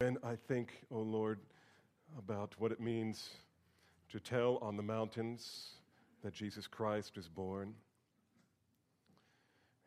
[0.00, 1.40] And I think, O oh Lord,
[2.16, 3.30] about what it means
[4.12, 5.70] to tell on the mountains
[6.22, 7.74] that Jesus Christ is born.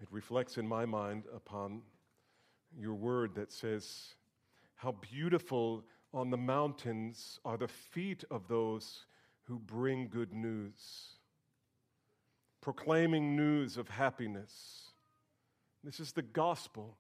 [0.02, 1.82] It reflects in my mind upon
[2.78, 4.16] your word that says,
[4.76, 9.06] How beautiful on the mountains are the feet of those
[9.44, 11.16] who bring good news,
[12.60, 14.92] proclaiming news of happiness.
[15.86, 16.98] This is the gospel.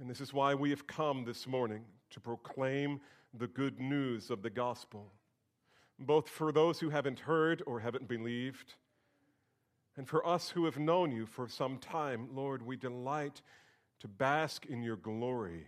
[0.00, 3.00] And this is why we have come this morning to proclaim
[3.34, 5.12] the good news of the gospel,
[5.98, 8.74] both for those who haven't heard or haven't believed,
[9.96, 12.28] and for us who have known you for some time.
[12.32, 13.42] Lord, we delight
[14.00, 15.66] to bask in your glory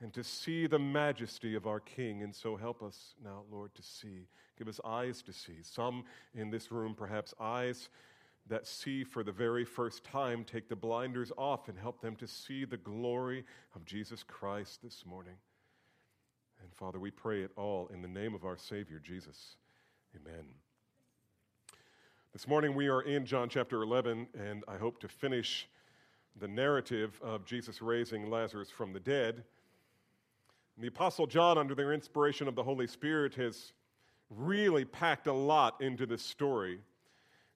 [0.00, 2.22] and to see the majesty of our King.
[2.22, 4.26] And so help us now, Lord, to see.
[4.58, 5.58] Give us eyes to see.
[5.62, 6.04] Some
[6.34, 7.88] in this room, perhaps eyes
[8.50, 12.26] that see for the very first time, take the blinders off and help them to
[12.26, 13.44] see the glory
[13.76, 15.36] of Jesus Christ this morning.
[16.60, 19.56] And Father, we pray it all in the name of our Savior, Jesus.
[20.16, 20.44] Amen.
[22.32, 25.68] This morning we are in John chapter 11, and I hope to finish
[26.40, 29.44] the narrative of Jesus raising Lazarus from the dead.
[30.74, 33.72] And the Apostle John, under the inspiration of the Holy Spirit, has
[34.28, 36.80] really packed a lot into this story.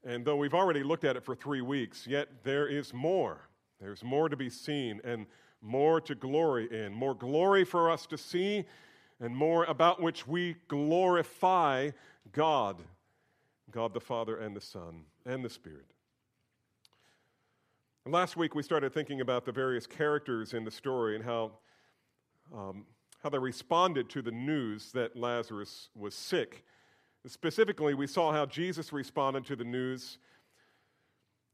[0.04, 3.48] And though we've already looked at it for three weeks, yet there is more.
[3.80, 5.26] There's more to be seen and
[5.62, 8.64] more to glory in, more glory for us to see,
[9.20, 11.90] and more about which we glorify
[12.32, 12.82] God
[13.74, 15.86] God the Father and the Son and the Spirit.
[18.04, 21.50] And last week we started thinking about the various characters in the story and how,
[22.54, 22.86] um,
[23.20, 26.64] how they responded to the news that Lazarus was sick.
[27.26, 30.18] Specifically, we saw how Jesus responded to the news,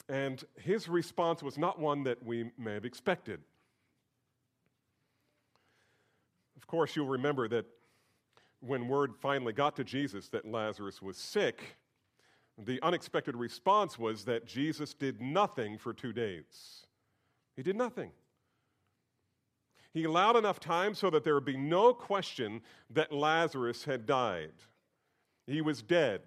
[0.09, 3.41] and his response was not one that we may have expected.
[6.57, 7.67] Of course, you'll remember that
[8.61, 11.77] when word finally got to Jesus that Lazarus was sick,
[12.59, 16.87] the unexpected response was that Jesus did nothing for two days.
[17.57, 18.11] He did nothing.
[19.93, 22.61] He allowed enough time so that there would be no question
[22.91, 24.53] that Lazarus had died.
[25.51, 26.21] He was dead.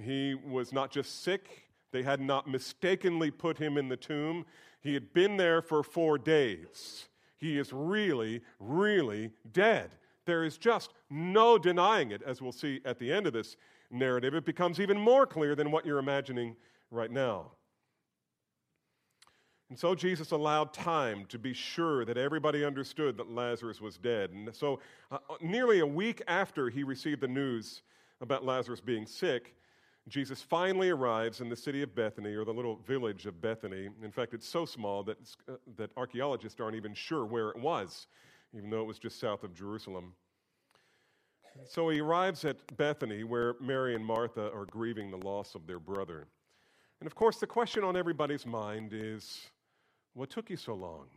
[0.00, 1.62] He was not just sick,
[1.92, 4.44] they had not mistakenly put him in the tomb.
[4.80, 7.08] He had been there for four days.
[7.38, 9.90] He is really, really dead.
[10.26, 13.56] There is just no denying it, as we'll see at the end of this
[13.90, 16.56] narrative, it becomes even more clear than what you're imagining
[16.90, 17.52] right now.
[19.68, 24.30] And so Jesus allowed time to be sure that everybody understood that Lazarus was dead.
[24.30, 24.80] And so,
[25.10, 27.82] uh, nearly a week after he received the news
[28.22, 29.54] about Lazarus being sick,
[30.08, 33.88] Jesus finally arrives in the city of Bethany, or the little village of Bethany.
[34.02, 35.18] In fact, it's so small that,
[35.48, 38.06] uh, that archaeologists aren't even sure where it was,
[38.56, 40.14] even though it was just south of Jerusalem.
[41.66, 45.78] So he arrives at Bethany, where Mary and Martha are grieving the loss of their
[45.78, 46.26] brother.
[47.00, 49.50] And of course, the question on everybody's mind is
[50.14, 51.08] what took you so long?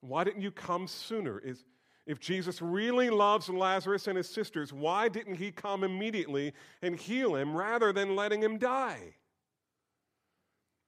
[0.00, 1.38] Why didn't you come sooner?
[1.38, 1.64] Is,
[2.06, 6.52] if Jesus really loves Lazarus and his sisters, why didn't he come immediately
[6.82, 9.14] and heal him rather than letting him die?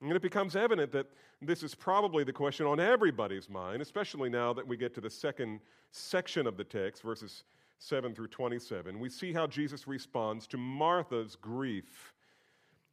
[0.00, 1.06] And it becomes evident that
[1.42, 5.10] this is probably the question on everybody's mind, especially now that we get to the
[5.10, 7.42] second section of the text, verses
[7.78, 12.12] 7 through 27, we see how Jesus responds to Martha's grief.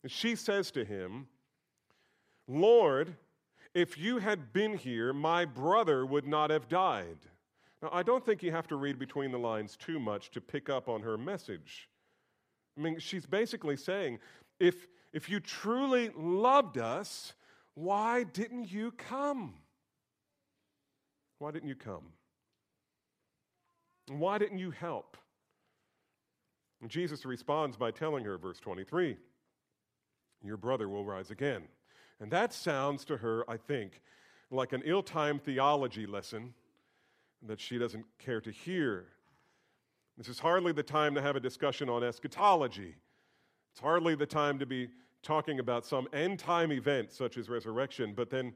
[0.07, 1.27] She says to him,
[2.47, 3.15] Lord,
[3.73, 7.17] if you had been here, my brother would not have died.
[7.81, 10.69] Now, I don't think you have to read between the lines too much to pick
[10.69, 11.89] up on her message.
[12.77, 14.19] I mean, she's basically saying,
[14.59, 17.33] if, if you truly loved us,
[17.73, 19.55] why didn't you come?
[21.39, 22.13] Why didn't you come?
[24.07, 25.17] Why didn't you help?
[26.81, 29.17] And Jesus responds by telling her, verse 23,
[30.43, 31.63] Your brother will rise again.
[32.19, 34.01] And that sounds to her, I think,
[34.51, 36.53] like an ill timed theology lesson
[37.41, 39.05] that she doesn't care to hear.
[40.17, 42.95] This is hardly the time to have a discussion on eschatology.
[43.71, 44.89] It's hardly the time to be
[45.21, 48.53] talking about some end time event such as resurrection, but then,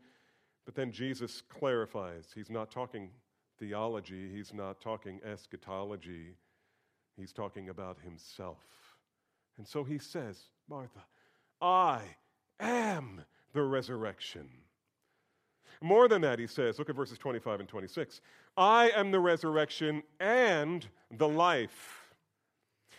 [0.66, 2.30] but then Jesus clarifies.
[2.34, 3.10] He's not talking
[3.58, 6.38] theology, he's not talking eschatology,
[7.18, 8.64] he's talking about himself.
[9.58, 11.02] And so he says, Martha,
[11.62, 12.02] I
[12.62, 14.48] am the resurrection.
[15.82, 18.22] More than that, he says, look at verses 25 and 26.
[18.58, 22.14] I am the resurrection and the life.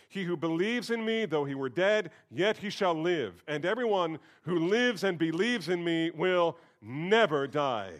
[0.09, 3.43] He who believes in me, though he were dead, yet he shall live.
[3.47, 7.93] And everyone who lives and believes in me will never die.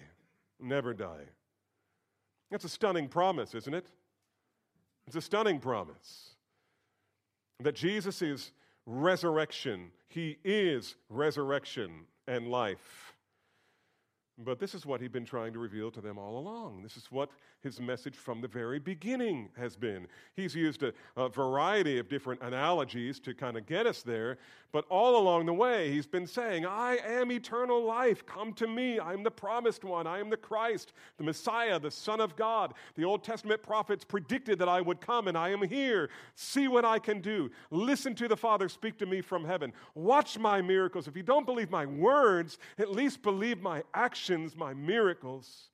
[0.60, 1.30] Never die.
[2.50, 3.88] That's a stunning promise, isn't it?
[5.08, 6.32] It's a stunning promise
[7.62, 8.52] that Jesus is
[8.86, 9.92] resurrection.
[10.08, 13.11] He is resurrection and life.
[14.44, 16.84] But this is what he'd been trying to reveal to them all along.
[16.84, 17.30] This is what
[17.62, 20.08] his message from the very beginning has been.
[20.36, 24.40] He's used a, a, variety of different analogies to kind of get us there,
[24.72, 28.26] but all along the way, he's been saying, I am eternal life.
[28.26, 29.00] Come to me.
[29.00, 30.08] I'm the promised one.
[30.08, 32.74] I am the Christ, the Messiah, the Son of God.
[32.96, 36.10] The Old Testament prophets predicted that I would come, and I am here.
[36.36, 37.52] See what I can do.
[37.70, 39.74] Listen to the Father speak to me from heaven.
[39.94, 41.08] Watch my miracles.
[41.08, 45.70] If you don't believe my words, at least believe my actions, my miracles.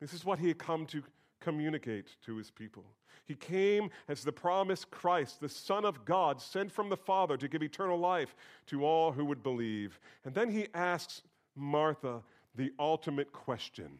[0.00, 1.02] This is what he had come to
[1.40, 2.84] communicate to his people.
[3.26, 7.48] He came as the promised Christ, the Son of God, sent from the Father to
[7.48, 8.34] give eternal life
[8.66, 10.00] to all who would believe.
[10.24, 11.22] And then he asks
[11.54, 12.22] Martha
[12.54, 13.98] the ultimate question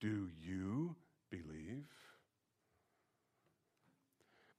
[0.00, 0.94] Do you
[1.30, 1.84] believe?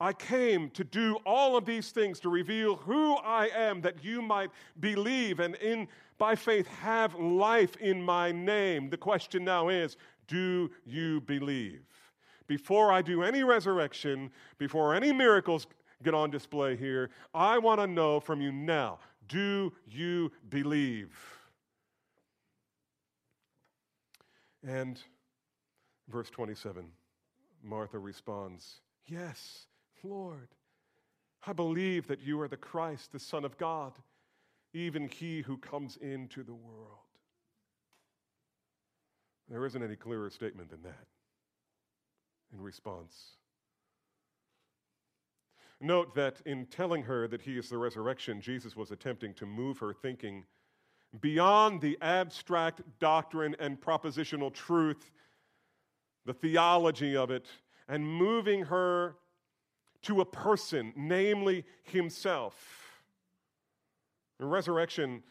[0.01, 4.21] I came to do all of these things to reveal who I am, that you
[4.21, 4.49] might
[4.79, 8.89] believe and in by faith have life in my name.
[8.89, 11.81] The question now is do you believe?
[12.45, 15.65] Before I do any resurrection, before any miracles
[16.03, 21.15] get on display here, I want to know from you now do you believe?
[24.67, 24.99] And
[26.09, 26.85] verse 27,
[27.63, 29.67] Martha responds, Yes,
[30.03, 30.49] Lord,
[31.45, 33.93] I believe that you are the Christ, the Son of God
[34.73, 36.99] even he who comes into the world.
[39.49, 41.07] There isn't any clearer statement than that
[42.53, 43.31] in response.
[45.81, 49.77] Note that in telling her that he is the resurrection, Jesus was attempting to move
[49.79, 50.45] her thinking
[51.21, 55.09] beyond the abstract doctrine and propositional truth,
[56.25, 57.47] the theology of it,
[57.87, 59.15] and moving her
[60.03, 62.88] to a person, namely himself.
[64.39, 65.21] Resurrection,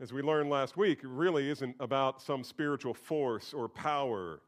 [0.00, 4.40] as we learned last week, really isn't about some spiritual force or power.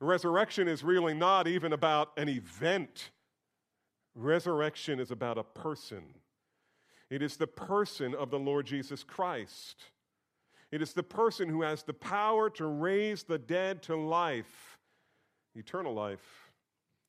[0.00, 3.10] Resurrection is really not even about an event.
[4.14, 6.02] Resurrection is about a person.
[7.10, 9.84] It is the person of the Lord Jesus Christ.
[10.70, 14.78] It is the person who has the power to raise the dead to life,
[15.54, 16.50] eternal life.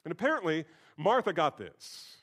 [0.03, 0.65] And apparently,
[0.97, 2.17] Martha got this.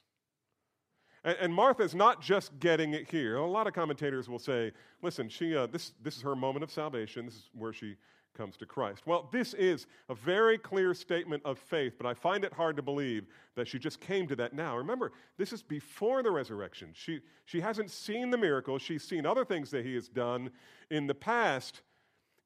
[1.25, 3.37] And, and Martha's not just getting it here.
[3.37, 4.73] A lot of commentators will say,
[5.03, 7.27] listen, she, uh, this, this is her moment of salvation.
[7.27, 7.97] This is where she
[8.37, 9.07] comes to Christ.
[9.07, 12.83] Well, this is a very clear statement of faith, but I find it hard to
[12.83, 14.77] believe that she just came to that now.
[14.77, 16.91] Remember, this is before the resurrection.
[16.95, 20.51] She, she hasn't seen the miracles, she's seen other things that he has done
[20.91, 21.83] in the past.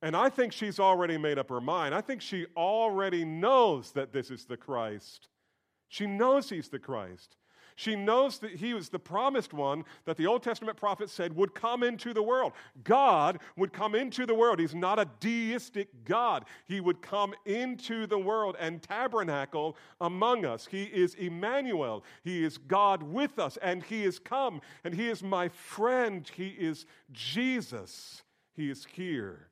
[0.03, 1.94] And I think she's already made up her mind.
[1.94, 5.29] I think she already knows that this is the Christ.
[5.88, 7.37] She knows he's the Christ.
[7.76, 11.55] She knows that he was the promised one that the Old Testament prophet said would
[11.55, 12.53] come into the world.
[12.85, 14.61] God would come into the world.
[14.61, 16.44] He's not a deistic God.
[16.67, 20.69] He would come into the world and tabernacle among us.
[20.71, 22.05] He is Emmanuel.
[22.23, 26.31] He is God with us, and He is come, and He is my friend.
[26.32, 28.23] He is Jesus.
[28.55, 29.49] He is here.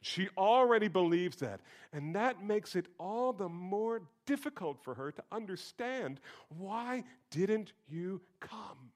[0.00, 1.60] She already believes that.
[1.92, 6.20] And that makes it all the more difficult for her to understand
[6.56, 8.92] why didn't you come?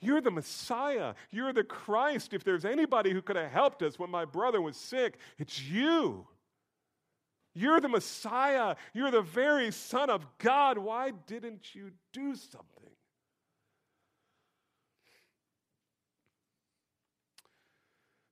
[0.00, 1.14] You're the Messiah.
[1.30, 2.32] You're the Christ.
[2.32, 6.26] If there's anybody who could have helped us when my brother was sick, it's you.
[7.54, 8.76] You're the Messiah.
[8.92, 10.78] You're the very Son of God.
[10.78, 12.68] Why didn't you do something?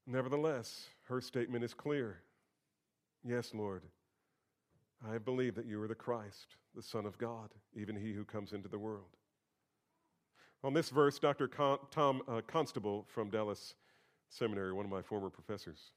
[0.06, 2.20] Nevertheless, her statement is clear
[3.24, 3.82] Yes, Lord,
[5.04, 8.52] I believe that you are the Christ, the Son of God, even he who comes
[8.52, 9.16] into the world.
[10.62, 11.48] On this verse, Dr.
[11.48, 13.74] Con- Tom uh, Constable from Dallas
[14.28, 15.90] Seminary, one of my former professors,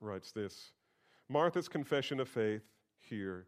[0.00, 0.72] writes this
[1.28, 2.62] Martha's confession of faith
[2.98, 3.46] here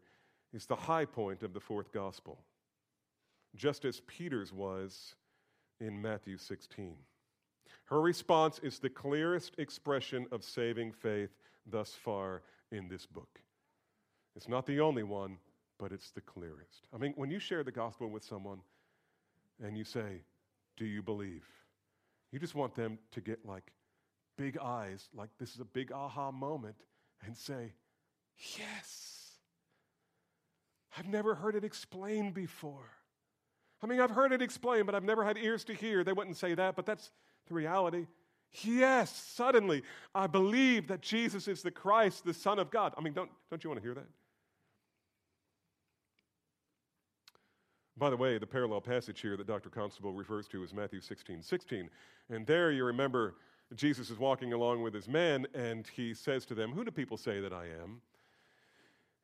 [0.53, 2.39] is the high point of the fourth gospel,
[3.55, 5.15] just as Peter's was
[5.81, 6.95] in Matthew 16.
[7.85, 11.29] Her response is the clearest expression of saving faith
[11.65, 12.41] thus far
[12.71, 13.39] in this book.
[14.35, 15.37] It's not the only one,
[15.79, 16.87] but it's the clearest.
[16.93, 18.59] I mean, when you share the gospel with someone
[19.63, 20.23] and you say,
[20.77, 21.45] Do you believe?
[22.31, 23.71] You just want them to get like
[24.37, 26.77] big eyes, like this is a big aha moment,
[27.25, 27.73] and say,
[28.57, 29.09] Yes.
[30.97, 32.89] I've never heard it explained before.
[33.81, 36.03] I mean, I've heard it explained, but I've never had ears to hear.
[36.03, 37.11] They wouldn't say that, but that's
[37.47, 38.07] the reality.
[38.61, 39.83] Yes, suddenly
[40.13, 42.93] I believe that Jesus is the Christ, the Son of God.
[42.97, 44.07] I mean, don't, don't you want to hear that?
[47.97, 49.69] By the way, the parallel passage here that Dr.
[49.69, 51.89] Constable refers to is Matthew 16 16.
[52.29, 53.35] And there you remember
[53.75, 57.17] Jesus is walking along with his men, and he says to them, Who do people
[57.17, 58.01] say that I am?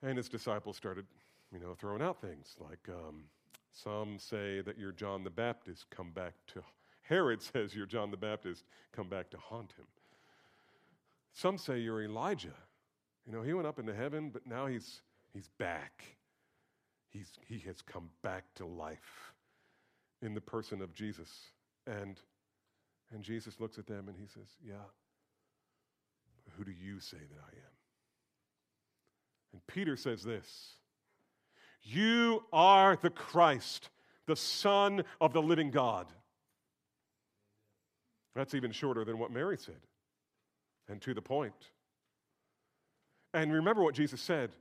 [0.02, 1.06] And his disciples started,
[1.52, 3.24] you know, throwing out things like, um,
[3.72, 6.64] Some say that you're John the Baptist, come back to.
[7.10, 9.88] Herod says you're John the Baptist, come back to haunt him.
[11.34, 12.54] Some say you're Elijah.
[13.26, 15.02] You know, he went up into heaven, but now he's,
[15.34, 16.04] he's back.
[17.10, 19.34] He's, he has come back to life
[20.22, 21.32] in the person of Jesus.
[21.88, 22.20] And,
[23.12, 24.76] and Jesus looks at them and he says, Yeah,
[26.58, 27.74] who do you say that I am?
[29.54, 30.74] And Peter says this
[31.82, 33.90] You are the Christ,
[34.28, 36.06] the Son of the living God.
[38.40, 39.82] That's even shorter than what Mary said,
[40.88, 41.72] and to the point.
[43.34, 44.52] And remember what Jesus said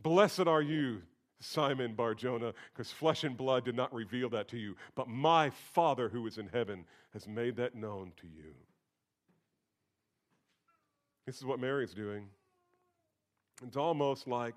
[0.00, 1.02] Blessed are you,
[1.40, 6.08] Simon Barjona, because flesh and blood did not reveal that to you, but my Father
[6.08, 8.54] who is in heaven has made that known to you.
[11.26, 12.28] This is what Mary's doing.
[13.66, 14.54] It's almost like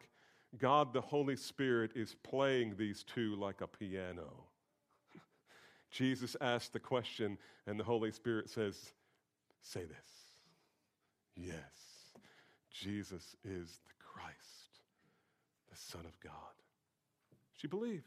[0.59, 4.31] God the Holy Spirit is playing these two like a piano.
[5.93, 8.93] Jesus asks the question, and the Holy Spirit says,
[9.61, 9.97] Say this.
[11.35, 11.53] Yes,
[12.71, 14.81] Jesus is the Christ,
[15.69, 16.33] the Son of God.
[17.53, 18.03] She believed.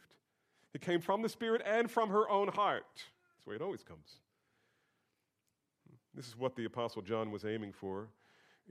[0.74, 2.84] It came from the Spirit and from her own heart.
[2.94, 4.16] That's the way it always comes.
[6.14, 8.08] This is what the Apostle John was aiming for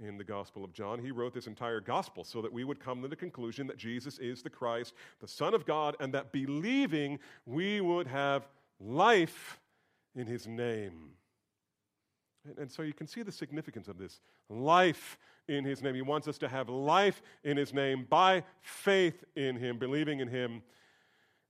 [0.01, 0.99] in the Gospel of John.
[0.99, 4.19] He wrote this entire Gospel so that we would come to the conclusion that Jesus
[4.19, 8.47] is the Christ, the Son of God, and that believing we would have
[8.79, 9.59] life
[10.15, 11.11] in His name.
[12.57, 15.17] And, so you can see the significance of this life
[15.47, 15.95] in His name.
[15.95, 20.27] He wants us to have life in His name by faith in Him, believing in
[20.27, 20.61] Him.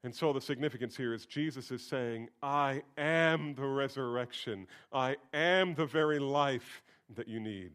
[0.03, 4.67] And so the significance here is Jesus is saying, I am the resurrection.
[4.93, 6.83] I am the very life
[7.15, 7.71] that you need.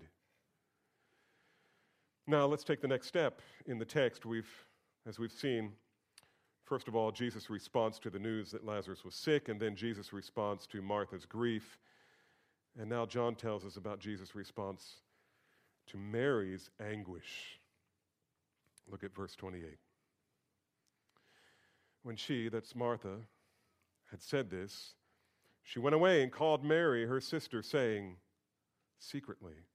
[2.26, 4.24] Now let's take the next step in the text.
[4.24, 4.48] We've,
[5.06, 5.72] as we've seen,
[6.70, 10.12] first of all, Jesus' response to the news that Lazarus was sick, and then Jesus'
[10.12, 11.80] response to Martha's grief.
[12.78, 15.00] And now John tells us about Jesus' response
[15.88, 17.58] to Mary's anguish.
[18.88, 19.64] Look at verse 28.
[22.04, 23.16] When she, that's Martha,
[24.12, 24.94] had said this,
[25.64, 28.14] she went away and called Mary, her sister, saying,
[29.00, 29.66] secretly,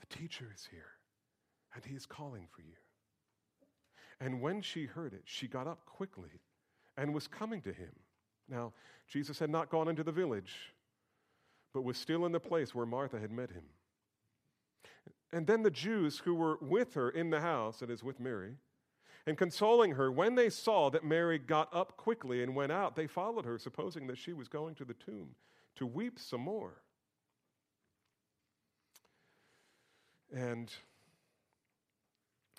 [0.00, 0.96] The teacher is here,
[1.74, 2.85] and he is calling for you.
[4.20, 6.40] And when she heard it, she got up quickly
[6.96, 7.92] and was coming to him.
[8.48, 8.72] Now,
[9.08, 10.72] Jesus had not gone into the village,
[11.74, 13.64] but was still in the place where Martha had met him.
[15.32, 18.54] And then the Jews who were with her in the house, that is, with Mary,
[19.26, 23.08] and consoling her, when they saw that Mary got up quickly and went out, they
[23.08, 25.30] followed her, supposing that she was going to the tomb
[25.74, 26.80] to weep some more.
[30.32, 30.72] And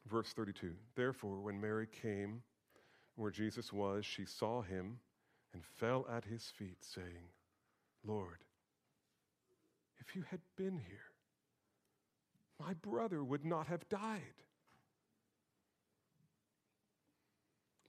[0.07, 2.41] verse 32 Therefore, when Mary came
[3.15, 4.99] where Jesus was, she saw him
[5.53, 7.31] and fell at his feet, saying,
[8.05, 8.43] Lord,
[9.99, 11.11] if you had been here,
[12.59, 14.21] my brother would not have died.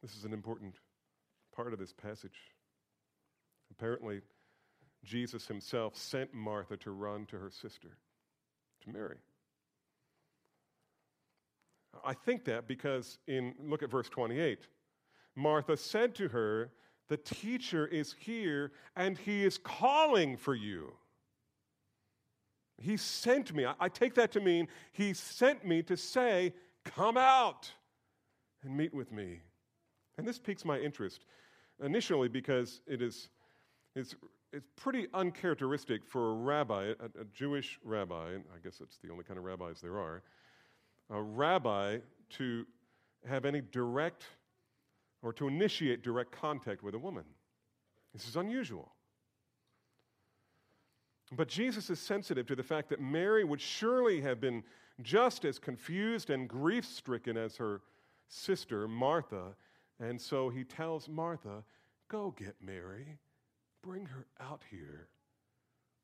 [0.03, 0.77] This is an important
[1.55, 2.39] part of this passage.
[3.71, 4.21] Apparently,
[5.05, 7.99] Jesus himself sent Martha to run to her sister,
[8.83, 9.19] to Mary.
[12.05, 14.67] I think that because in look at verse 28.
[15.37, 16.73] Martha said to her,
[17.09, 20.95] "The teacher is here and he is calling for you."
[22.81, 23.67] He sent me.
[23.81, 27.71] I, take that to mean he sent me to say, Come out
[28.63, 29.41] and meet with me.
[30.17, 31.25] And this piques my interest
[31.83, 33.29] initially because it is
[33.95, 34.15] it's,
[34.53, 39.25] it's pretty uncharacteristic for a rabbi, a, a Jewish rabbi, I guess it's the only
[39.25, 40.23] kind of rabbis there are,
[41.11, 41.99] a rabbi
[42.31, 42.67] to
[43.27, 44.25] have any direct
[45.23, 47.25] or to initiate direct contact with a woman.
[48.15, 48.93] This is unusual.
[51.33, 54.63] But Jesus is sensitive to the fact that Mary would surely have been
[55.03, 57.83] just as confused and grief stricken as her
[58.29, 59.55] sister, Martha.
[60.01, 61.65] And so he tells Martha,
[62.09, 63.19] Go get Mary,
[63.83, 65.09] bring her out here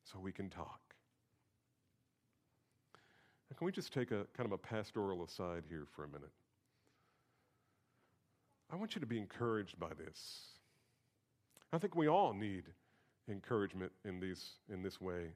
[0.02, 0.83] so we can talk.
[3.50, 6.30] Now, can we just take a kind of a pastoral aside here for a minute?
[8.72, 10.40] I want you to be encouraged by this.
[11.72, 12.64] I think we all need
[13.28, 15.32] encouragement in, these, in this way.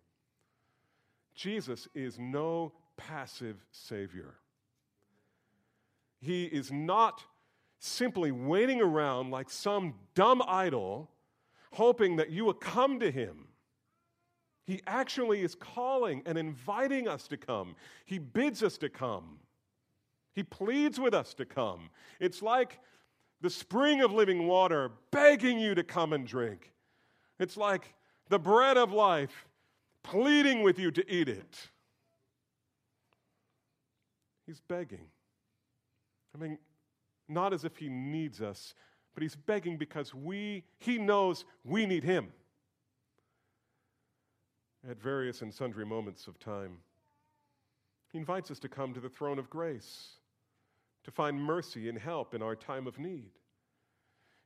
[1.34, 4.34] Jesus is no passive Savior.
[6.20, 7.22] He is not
[7.78, 11.10] simply waiting around like some dumb idol,
[11.72, 13.47] hoping that you will come to Him.
[14.68, 17.74] He actually is calling and inviting us to come.
[18.04, 19.38] He bids us to come.
[20.34, 21.88] He pleads with us to come.
[22.20, 22.78] It's like
[23.40, 26.74] the spring of living water begging you to come and drink.
[27.38, 27.94] It's like
[28.28, 29.46] the bread of life
[30.02, 31.70] pleading with you to eat it.
[34.46, 35.06] He's begging.
[36.34, 36.58] I mean,
[37.26, 38.74] not as if he needs us,
[39.14, 42.34] but he's begging because we he knows we need him.
[44.88, 46.78] At various and sundry moments of time,
[48.10, 50.12] he invites us to come to the throne of grace,
[51.04, 53.30] to find mercy and help in our time of need.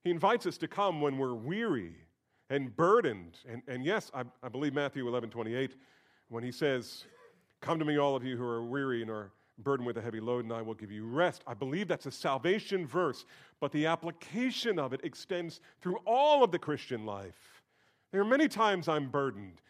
[0.03, 1.95] He invites us to come when we're weary
[2.51, 3.39] and burdened.
[3.49, 5.77] And, and yes, I, I believe Matthew 11 28,
[6.29, 7.05] when he says,
[7.61, 10.19] Come to me, all of you who are weary and are burdened with a heavy
[10.19, 11.43] load, and I will give you rest.
[11.47, 13.27] I believe that's a salvation verse,
[13.61, 17.63] but the application of it extends through all of the Christian life.
[18.11, 19.63] There are many times I'm burdened,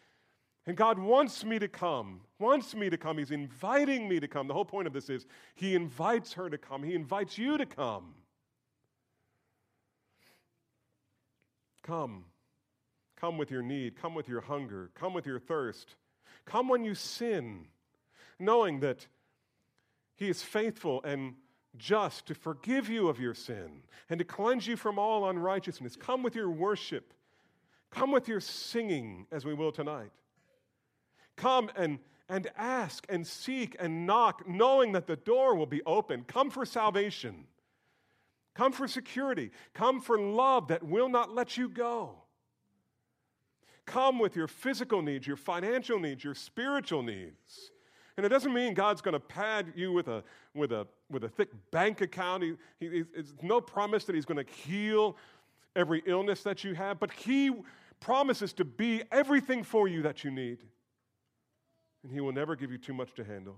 [0.65, 3.17] and God wants me to come, wants me to come.
[3.17, 4.47] He's inviting me to come.
[4.47, 7.65] The whole point of this is He invites her to come, He invites you to
[7.65, 8.13] come.
[11.83, 12.25] Come.
[13.19, 13.95] Come with your need.
[14.01, 14.89] Come with your hunger.
[14.95, 15.95] Come with your thirst.
[16.45, 17.67] Come when you sin,
[18.39, 19.05] knowing that
[20.15, 21.35] He is faithful and
[21.77, 25.95] just to forgive you of your sin and to cleanse you from all unrighteousness.
[25.95, 27.13] Come with your worship.
[27.91, 30.11] Come with your singing, as we will tonight.
[31.35, 31.99] Come and,
[32.29, 36.23] and ask and seek and knock, knowing that the door will be open.
[36.27, 37.45] Come for salvation.
[38.55, 39.51] Come for security.
[39.73, 42.15] Come for love that will not let you go.
[43.85, 47.71] Come with your physical needs, your financial needs, your spiritual needs.
[48.15, 50.23] And it doesn't mean God's going to pad you with a,
[50.53, 52.43] with a, with a thick bank account.
[52.43, 55.17] He, he, it's no promise that He's going to heal
[55.75, 57.51] every illness that you have, but He
[57.99, 60.59] promises to be everything for you that you need.
[62.03, 63.57] And He will never give you too much to handle.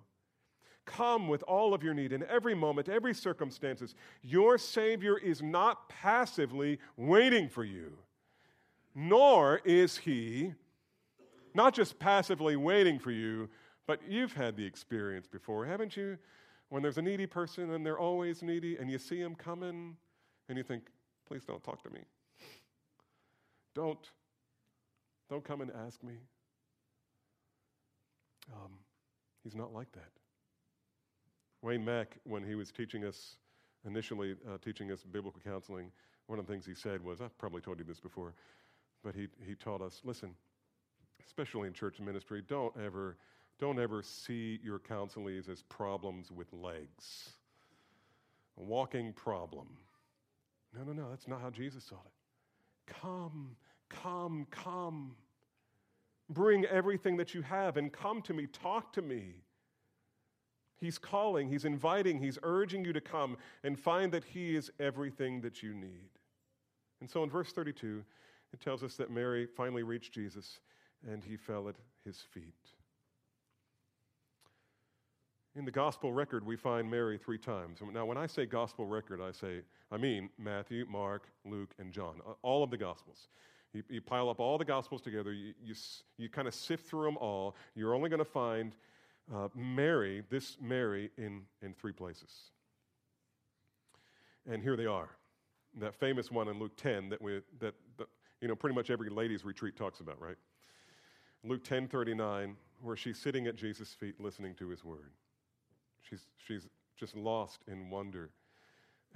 [0.85, 3.95] Come with all of your need in every moment, every circumstances.
[4.21, 7.97] Your Savior is not passively waiting for you,
[8.93, 10.53] nor is He
[11.55, 13.49] not just passively waiting for you,
[13.87, 16.17] but you've had the experience before, haven't you?
[16.69, 19.95] When there's a needy person and they're always needy, and you see them coming,
[20.49, 20.83] and you think,
[21.25, 22.01] please don't talk to me.
[23.73, 24.11] Don't,
[25.29, 26.15] don't come and ask me.
[28.53, 28.71] Um,
[29.43, 30.11] he's not like that.
[31.61, 33.37] Wayne Mack, when he was teaching us,
[33.85, 35.91] initially uh, teaching us biblical counseling,
[36.27, 38.33] one of the things he said was, I've probably told you this before,
[39.03, 40.31] but he, he taught us, listen,
[41.25, 43.17] especially in church ministry, don't ever,
[43.59, 47.31] don't ever see your counselees as problems with legs.
[48.59, 49.67] A walking problem.
[50.75, 52.93] No, no, no, that's not how Jesus saw it.
[53.01, 53.55] Come,
[53.89, 55.15] come, come.
[56.29, 59.35] Bring everything that you have and come to me, talk to me.
[60.77, 65.41] He's calling, He's inviting, He's urging you to come and find that He is everything
[65.41, 66.09] that you need.
[67.01, 68.03] And so in verse 32,
[68.53, 70.59] it tells us that Mary finally reached Jesus
[71.11, 72.53] and he fell at his feet.
[75.55, 77.79] In the gospel record, we find Mary three times.
[77.93, 79.61] Now, when I say gospel record, I say,
[79.91, 83.29] I mean Matthew, Mark, Luke, and John, all of the gospels.
[83.75, 85.75] You, you pile up all the gospels together, you, you,
[86.17, 87.57] you kind of sift through them all.
[87.75, 88.73] You're only going to find
[89.33, 92.31] uh, Mary, this Mary, in, in three places.
[94.49, 95.09] And here they are.
[95.77, 97.75] That famous one in Luke 10 that, we, that,
[98.39, 100.37] you know, pretty much every ladies' retreat talks about, right?
[101.43, 105.11] Luke 10 39, where she's sitting at Jesus' feet listening to his word.
[106.01, 106.65] She's, she's
[106.97, 108.29] just lost in wonder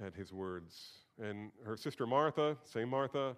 [0.04, 0.98] at his words.
[1.18, 3.36] And her sister Martha, same Martha,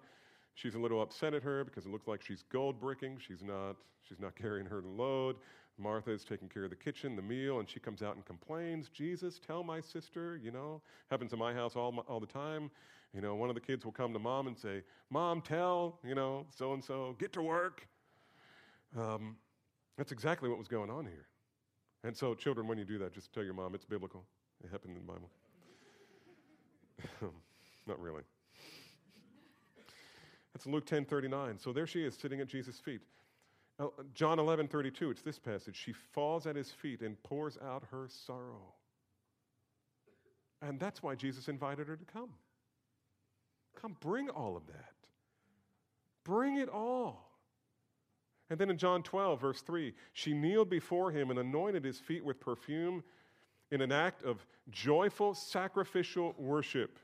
[0.53, 3.17] she's a little upset at her because it looks like she's gold bricking.
[3.25, 3.75] She's not,
[4.07, 5.37] she's not carrying her load.
[5.77, 8.89] Martha is taking care of the kitchen, the meal, and she comes out and complains,
[8.89, 12.69] Jesus, tell my sister, you know, happens in my house all, all the time.
[13.13, 16.15] You know, one of the kids will come to mom and say, Mom, tell, you
[16.15, 17.87] know, so and so, get to work.
[18.97, 19.35] Um,
[19.97, 21.27] that's exactly what was going on here.
[22.03, 24.23] And so, children, when you do that, just tell your mom it's biblical.
[24.63, 25.29] It happened in the Bible.
[27.87, 28.23] Not really.
[30.53, 31.57] That's Luke 10 39.
[31.59, 33.01] So there she is sitting at Jesus' feet.
[34.13, 35.75] John 11, 32, it's this passage.
[35.75, 38.73] She falls at his feet and pours out her sorrow.
[40.61, 42.29] And that's why Jesus invited her to come.
[43.81, 44.93] Come, bring all of that.
[46.23, 47.29] Bring it all.
[48.49, 52.23] And then in John 12, verse 3, she kneeled before him and anointed his feet
[52.23, 53.03] with perfume
[53.71, 56.99] in an act of joyful sacrificial worship.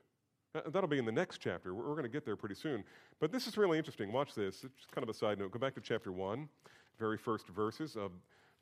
[0.53, 1.75] That'll be in the next chapter.
[1.75, 2.83] We're going to get there pretty soon.
[3.19, 4.11] But this is really interesting.
[4.11, 4.63] Watch this.
[4.63, 5.51] It's kind of a side note.
[5.51, 6.49] Go back to chapter 1,
[6.97, 8.11] very first verses of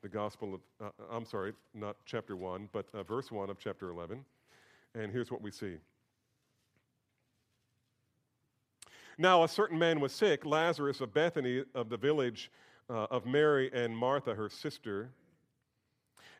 [0.02, 3.88] the Gospel of, uh, I'm sorry, not chapter 1, but uh, verse 1 of chapter
[3.88, 4.22] 11.
[4.94, 5.76] And here's what we see.
[9.16, 12.52] Now, a certain man was sick, Lazarus of Bethany, of the village
[12.90, 15.10] uh, of Mary and Martha, her sister.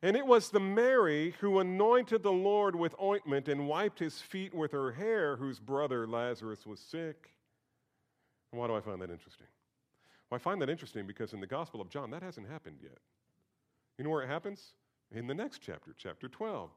[0.03, 4.55] And it was the Mary who anointed the Lord with ointment and wiped his feet
[4.55, 7.31] with her hair, whose brother Lazarus was sick.
[8.53, 9.47] And why do I find that interesting?
[10.31, 12.99] Well, I find that interesting because in the Gospel of John, that hasn't happened yet.
[13.97, 14.75] You know where it happens?
[15.11, 16.71] In the next chapter, chapter 12.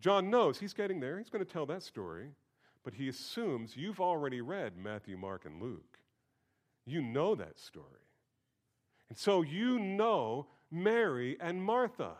[0.00, 1.18] John knows he's getting there.
[1.18, 2.28] He's going to tell that story.
[2.84, 5.98] But he assumes you've already read Matthew, Mark, and Luke.
[6.86, 7.84] You know that story.
[9.08, 12.12] And so you know Mary and Martha.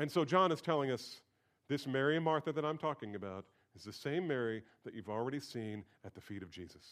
[0.00, 1.20] And so John is telling us
[1.68, 3.44] this Mary and Martha that I'm talking about
[3.76, 6.86] is the same Mary that you've already seen at the feet of Jesus.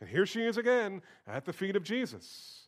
[0.00, 2.66] And here she is again at the feet of Jesus.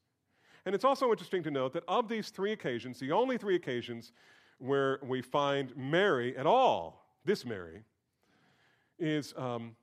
[0.64, 4.12] And it's also interesting to note that of these three occasions, the only three occasions
[4.58, 7.82] where we find Mary at all, this Mary,
[9.00, 9.74] is um,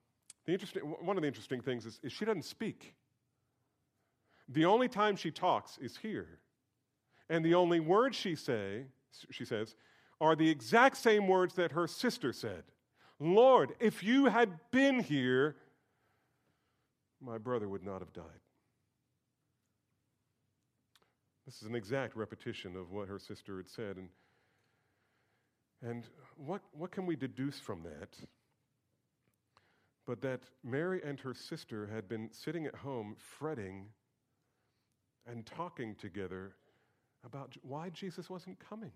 [0.45, 2.95] the interesting, one of the interesting things is, is she doesn't speak.
[4.47, 6.39] The only time she talks is here.
[7.29, 8.85] And the only words she say,
[9.31, 9.75] she says,
[10.21, 12.63] are the exact same words that her sister said.
[13.19, 15.55] Lord, if you had been here,
[17.21, 18.23] my brother would not have died.
[21.45, 23.97] This is an exact repetition of what her sister had said.
[23.97, 24.09] And,
[25.81, 26.03] and
[26.37, 28.15] what, what can we deduce from that?
[30.05, 33.87] But that Mary and her sister had been sitting at home fretting
[35.25, 36.53] and talking together
[37.25, 38.91] about why Jesus wasn't coming.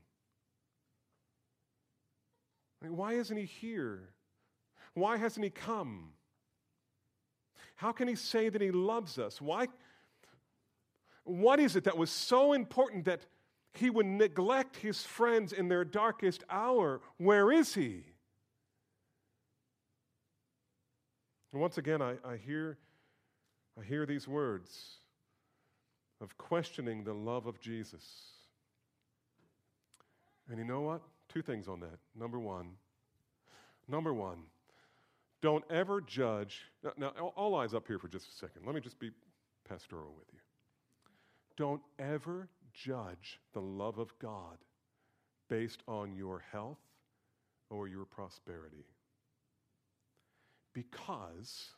[2.81, 4.09] I mean, why isn't he here?
[4.93, 6.09] Why hasn't he come?
[7.75, 9.41] How can he say that he loves us?
[9.41, 9.67] Why?
[11.23, 13.25] What is it that was so important that
[13.73, 17.01] he would neglect his friends in their darkest hour?
[17.17, 18.03] Where is he?
[21.51, 22.77] And once again, I, I, hear,
[23.79, 24.97] I hear these words
[26.23, 28.03] of questioning the love of Jesus.
[30.49, 31.01] And you know what?
[31.27, 31.99] Two things on that.
[32.15, 32.69] Number one,
[33.87, 34.43] number one,
[35.41, 36.61] don't ever judge.
[36.83, 38.65] Now, now, all eyes up here for just a second.
[38.65, 39.11] Let me just be
[39.67, 40.39] pastoral with you.
[41.57, 44.57] Don't ever judge the love of God
[45.49, 46.79] based on your health
[47.69, 48.85] or your prosperity.
[50.73, 51.71] Because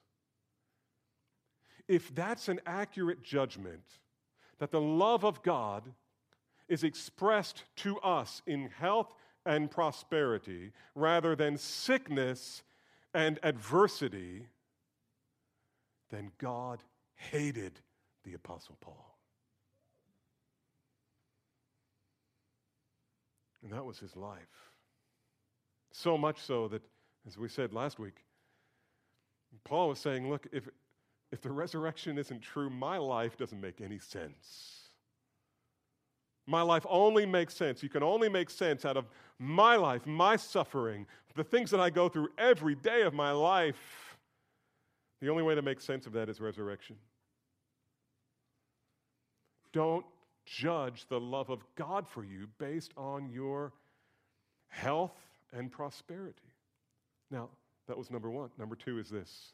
[1.88, 3.84] if that's an accurate judgment,
[4.60, 5.84] that the love of God
[6.68, 9.13] is expressed to us in health
[9.46, 12.63] and prosperity rather than sickness
[13.13, 14.48] and adversity,
[16.10, 16.80] then God
[17.15, 17.80] hated
[18.24, 19.15] the Apostle Paul.
[23.63, 24.39] And that was his life.
[25.91, 26.84] So much so that,
[27.28, 28.24] as we said last week,
[29.63, 30.68] Paul was saying, Look, if,
[31.32, 34.90] if the resurrection isn't true, my life doesn't make any sense.
[36.48, 37.82] My life only makes sense.
[37.82, 39.06] You can only make sense out of
[39.40, 44.18] my life, my suffering, the things that I go through every day of my life.
[45.22, 46.98] The only way to make sense of that is resurrection.
[49.74, 50.06] Don't
[50.46, 53.74] judge the love of God for you based on your
[54.68, 55.18] health
[55.52, 56.54] and prosperity.
[57.32, 57.50] Now,
[57.88, 58.52] that was number one.
[58.58, 59.54] Number two is this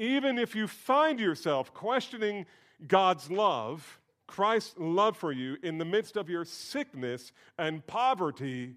[0.00, 2.46] even if you find yourself questioning
[2.88, 8.76] God's love, Christ's love for you in the midst of your sickness and poverty,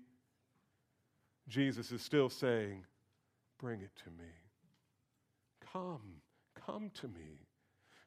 [1.48, 2.84] Jesus is still saying,
[3.58, 4.30] Bring it to me.
[5.72, 6.22] Come,
[6.68, 7.48] come to me.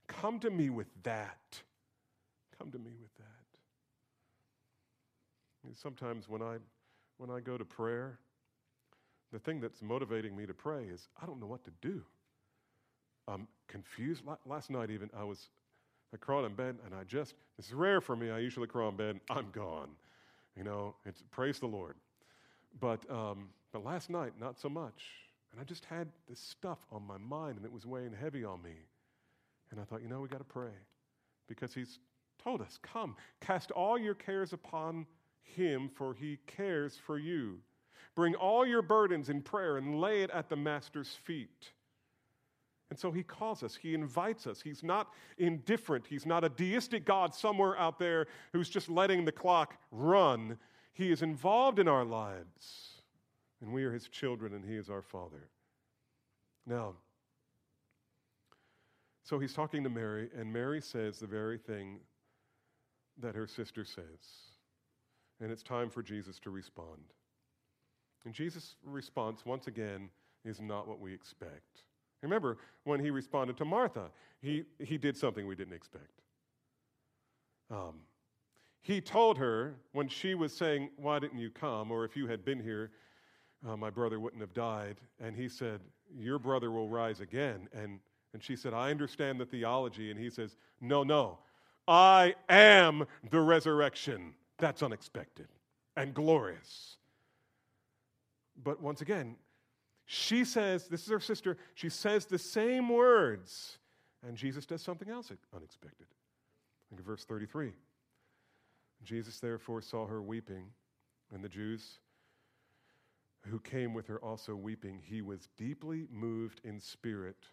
[0.09, 1.63] Come to me with that.
[2.59, 3.25] Come to me with that.
[5.75, 6.57] Sometimes when I,
[7.17, 8.19] when I go to prayer,
[9.33, 12.05] the thing that's motivating me to pray is I don't know what to do.
[13.29, 14.23] I'm confused.
[14.45, 15.49] Last night, even, I was
[16.15, 18.31] I crawled in bed and I just, this is rare for me.
[18.31, 19.91] I usually crawl in bed, I'm gone.
[20.57, 21.97] You know, it's praise the Lord.
[22.81, 25.05] But, um, but last night, not so much.
[25.53, 28.63] And I just had this stuff on my mind and it was weighing heavy on
[28.63, 28.77] me.
[29.71, 30.73] And I thought, you know, we got to pray
[31.49, 31.99] because he's
[32.43, 35.07] told us, come, cast all your cares upon
[35.43, 37.59] him, for he cares for you.
[38.15, 41.73] Bring all your burdens in prayer and lay it at the Master's feet.
[42.91, 44.61] And so he calls us, he invites us.
[44.61, 49.33] He's not indifferent, he's not a deistic God somewhere out there who's just letting the
[49.33, 50.59] clock run.
[50.93, 53.03] He is involved in our lives,
[53.61, 55.49] and we are his children, and he is our Father.
[56.65, 56.95] Now,
[59.25, 61.99] so he's talking to Mary, and Mary says the very thing
[63.19, 64.05] that her sister says.
[65.41, 67.03] And it's time for Jesus to respond.
[68.25, 70.11] And Jesus' response, once again,
[70.45, 71.83] is not what we expect.
[72.23, 76.21] Remember, when he responded to Martha, he, he did something we didn't expect.
[77.71, 78.01] Um,
[78.83, 81.91] he told her when she was saying, Why didn't you come?
[81.91, 82.93] Or if you had been here,
[83.67, 84.97] uh, my brother wouldn't have died.
[85.21, 85.81] And he said,
[86.17, 87.69] Your brother will rise again.
[87.73, 87.99] And,
[88.33, 90.11] and she said, I understand the theology.
[90.11, 91.39] And he says, No, no,
[91.89, 94.35] I am the resurrection.
[94.59, 95.49] That's unexpected
[95.97, 96.97] and glorious.
[98.63, 99.37] But once again,
[100.07, 103.79] she says, this is her sister, she says the same words,
[104.27, 106.07] and Jesus does something else unexpected.
[106.91, 107.73] Look at verse 33.
[109.05, 110.67] Jesus therefore saw her weeping,
[111.35, 111.99] and the Jews
[113.51, 115.01] who came with her also weeping.
[115.05, 117.47] He was deeply moved in spirit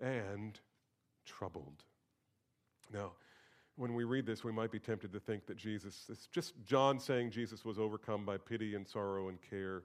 [0.00, 0.58] and
[1.24, 1.84] troubled.
[2.92, 3.12] Now,
[3.76, 6.98] when we read this, we might be tempted to think that Jesus, it's just John
[6.98, 9.82] saying Jesus was overcome by pity and sorrow and care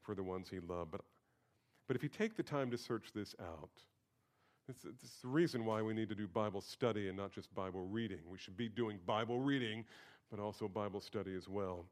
[0.00, 0.92] for the ones he loved.
[0.92, 1.02] But,
[1.86, 3.70] but if you take the time to search this out,
[4.68, 8.20] it's, the reason why we need to do Bible study and not just Bible reading.
[8.30, 9.84] We should be doing Bible reading,
[10.30, 11.84] but also Bible study as well.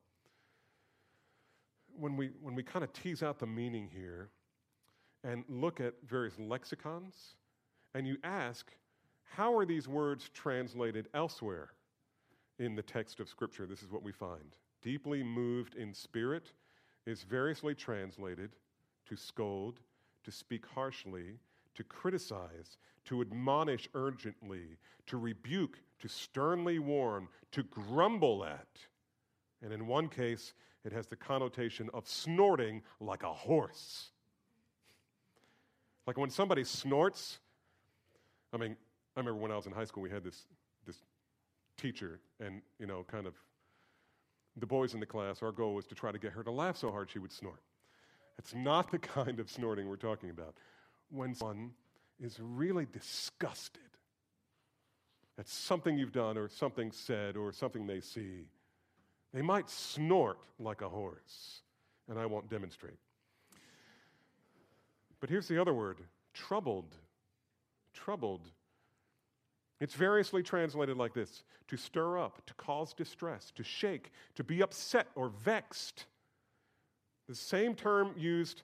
[1.94, 4.30] When we, when we kind of tease out the meaning here
[5.22, 7.14] and look at various lexicons,
[7.94, 8.72] and you ask,
[9.24, 11.70] how are these words translated elsewhere
[12.58, 13.66] in the text of Scripture?
[13.66, 14.56] This is what we find.
[14.82, 16.52] Deeply moved in spirit
[17.06, 18.50] is variously translated
[19.12, 19.78] to scold,
[20.24, 21.38] to speak harshly,
[21.74, 28.66] to criticize, to admonish urgently, to rebuke, to sternly warn, to grumble at.
[29.62, 34.12] And in one case, it has the connotation of snorting like a horse.
[36.06, 37.38] Like when somebody snorts,
[38.52, 38.76] I mean,
[39.14, 40.46] I remember when I was in high school, we had this,
[40.86, 40.96] this
[41.76, 43.34] teacher, and, you know, kind of
[44.56, 46.78] the boys in the class, our goal was to try to get her to laugh
[46.78, 47.60] so hard she would snort.
[48.38, 50.54] It's not the kind of snorting we're talking about.
[51.10, 51.72] When someone
[52.20, 53.82] is really disgusted
[55.38, 58.46] at something you've done or something said or something they see,
[59.32, 61.62] they might snort like a horse,
[62.08, 62.98] and I won't demonstrate.
[65.20, 65.98] But here's the other word
[66.34, 66.94] troubled.
[67.94, 68.50] Troubled
[69.82, 74.62] it's variously translated like this to stir up, to cause distress, to shake, to be
[74.62, 76.06] upset or vexed.
[77.28, 78.62] The same term used,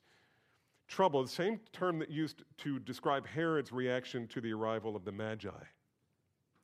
[0.88, 5.12] trouble, the same term that used to describe Herod's reaction to the arrival of the
[5.12, 5.50] Magi.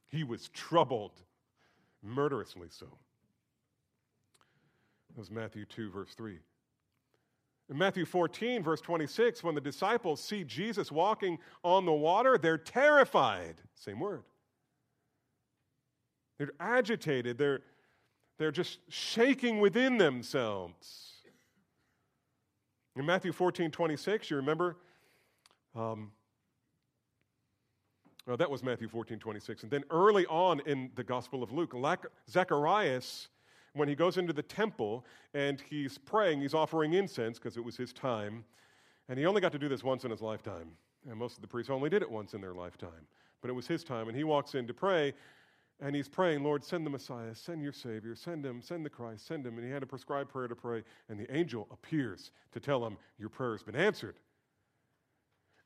[0.07, 1.23] He was troubled,
[2.03, 2.87] murderously so.
[5.09, 6.39] That was Matthew 2, verse 3.
[7.71, 12.59] In Matthew 14, verse 26, when the disciples see Jesus walking on the water, they're
[12.59, 13.55] terrified.
[13.75, 14.23] Same word.
[16.39, 17.39] They're agitated.
[17.39, 17.61] They're,
[18.39, 21.14] they're just shaking within themselves.
[22.97, 24.77] In Matthew 14, 26, you remember?
[25.75, 26.13] Um,
[28.27, 29.65] well, that was Matthew 14, 26.
[29.65, 31.75] And then early on in the Gospel of Luke,
[32.31, 33.29] Zacharias,
[33.75, 35.05] when he goes into the temple
[35.35, 38.45] and he's praying, he's offering incense because it was his time.
[39.09, 40.71] And he only got to do this once in his lifetime.
[41.11, 43.07] And most of the priests only did it once in their lifetime.
[43.43, 44.09] But it was his time.
[44.09, 45.13] And he walks in to pray.
[45.81, 49.27] And he's praying, Lord, send the Messiah, send your Savior, send him, send the Christ,
[49.27, 49.57] send him.
[49.57, 52.97] And he had a prescribed prayer to pray, and the angel appears to tell him,
[53.19, 54.17] Your prayer has been answered.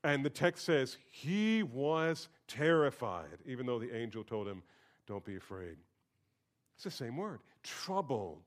[0.05, 4.62] And the text says, He was terrified, even though the angel told him,
[5.07, 5.77] Don't be afraid.
[6.75, 8.44] It's the same word, troubled.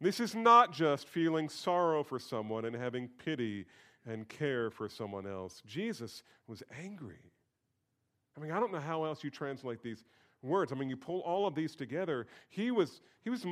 [0.00, 3.64] This is not just feeling sorrow for someone and having pity
[4.06, 5.62] and care for someone else.
[5.66, 7.32] Jesus was angry.
[8.36, 10.04] I mean, I don't know how else you translate these
[10.42, 10.72] words.
[10.72, 12.26] I mean, you pull all of these together.
[12.48, 13.46] He was, he was,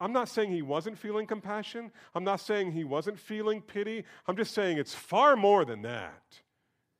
[0.00, 1.90] I'm not saying he wasn't feeling compassion.
[2.14, 4.04] I'm not saying he wasn't feeling pity.
[4.26, 6.22] I'm just saying it's far more than that.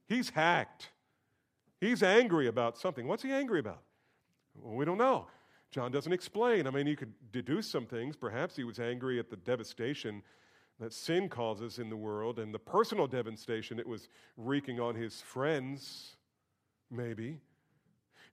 [0.07, 0.90] He's hacked.
[1.81, 3.07] He's angry about something.
[3.07, 3.83] What's he angry about?
[4.54, 5.26] Well, we don't know.
[5.70, 6.66] John doesn't explain.
[6.66, 8.16] I mean, you could deduce some things.
[8.16, 10.22] Perhaps he was angry at the devastation
[10.81, 15.20] that sin causes in the world and the personal devastation it was wreaking on his
[15.20, 16.16] friends
[16.90, 17.38] maybe.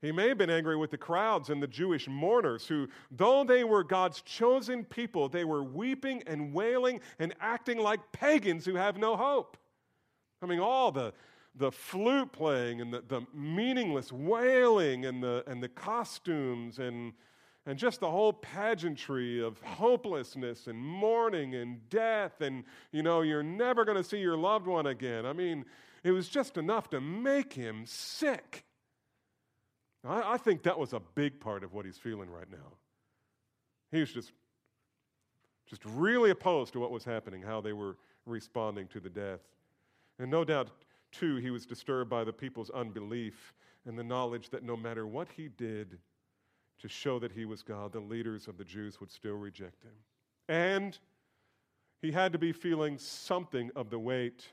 [0.02, 3.64] He may have been angry with the crowds and the Jewish mourners who, though they
[3.64, 8.98] were God's chosen people, they were weeping and wailing and acting like pagans who have
[8.98, 9.56] no hope.
[10.42, 11.14] I mean, all the,
[11.54, 17.14] the flute playing and the, the meaningless wailing and the, and the costumes and,
[17.64, 23.42] and just the whole pageantry of hopelessness and mourning and death and you know you're
[23.42, 25.64] never going to see your loved one again i mean
[26.04, 28.64] it was just enough to make him sick.
[30.04, 32.74] I, I think that was a big part of what he's feeling right now.
[33.90, 34.32] He was just
[35.68, 39.40] just really opposed to what was happening how they were responding to the death.
[40.18, 40.68] And no doubt
[41.10, 43.52] too he was disturbed by the people's unbelief
[43.84, 45.98] and the knowledge that no matter what he did
[46.78, 49.92] to show that he was God, the leaders of the Jews would still reject him.
[50.48, 50.96] And
[52.00, 54.44] he had to be feeling something of the weight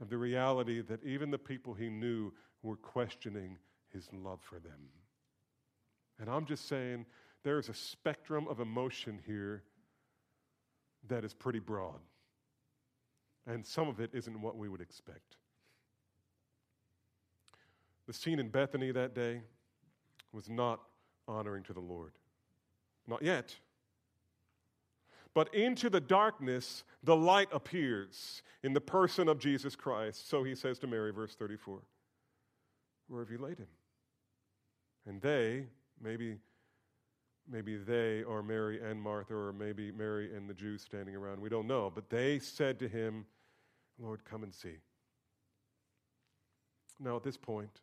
[0.00, 2.32] of the reality that even the people he knew
[2.62, 3.58] were questioning
[3.92, 4.88] his love for them.
[6.18, 7.06] And I'm just saying,
[7.42, 9.62] there's a spectrum of emotion here
[11.08, 12.00] that is pretty broad.
[13.46, 15.36] And some of it isn't what we would expect.
[18.06, 19.40] The scene in Bethany that day
[20.32, 20.80] was not
[21.26, 22.12] honoring to the Lord.
[23.06, 23.54] Not yet.
[25.34, 30.28] But into the darkness, the light appears in the person of Jesus Christ.
[30.28, 31.80] So he says to Mary, verse 34,
[33.08, 33.68] Where have you laid him?
[35.06, 35.66] And they,
[36.02, 36.38] maybe,
[37.48, 41.48] maybe they are Mary and Martha, or maybe Mary and the Jews standing around, we
[41.48, 41.90] don't know.
[41.94, 43.24] But they said to him,
[43.98, 44.78] Lord, come and see.
[46.98, 47.80] Now, at this point,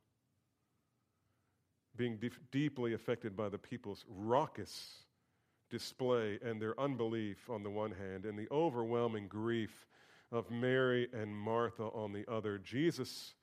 [1.96, 2.20] being
[2.52, 5.06] deeply affected by the people's raucous
[5.70, 9.86] display and their unbelief on the one hand, and the overwhelming grief
[10.32, 13.34] of Mary and Martha on the other, Jesus,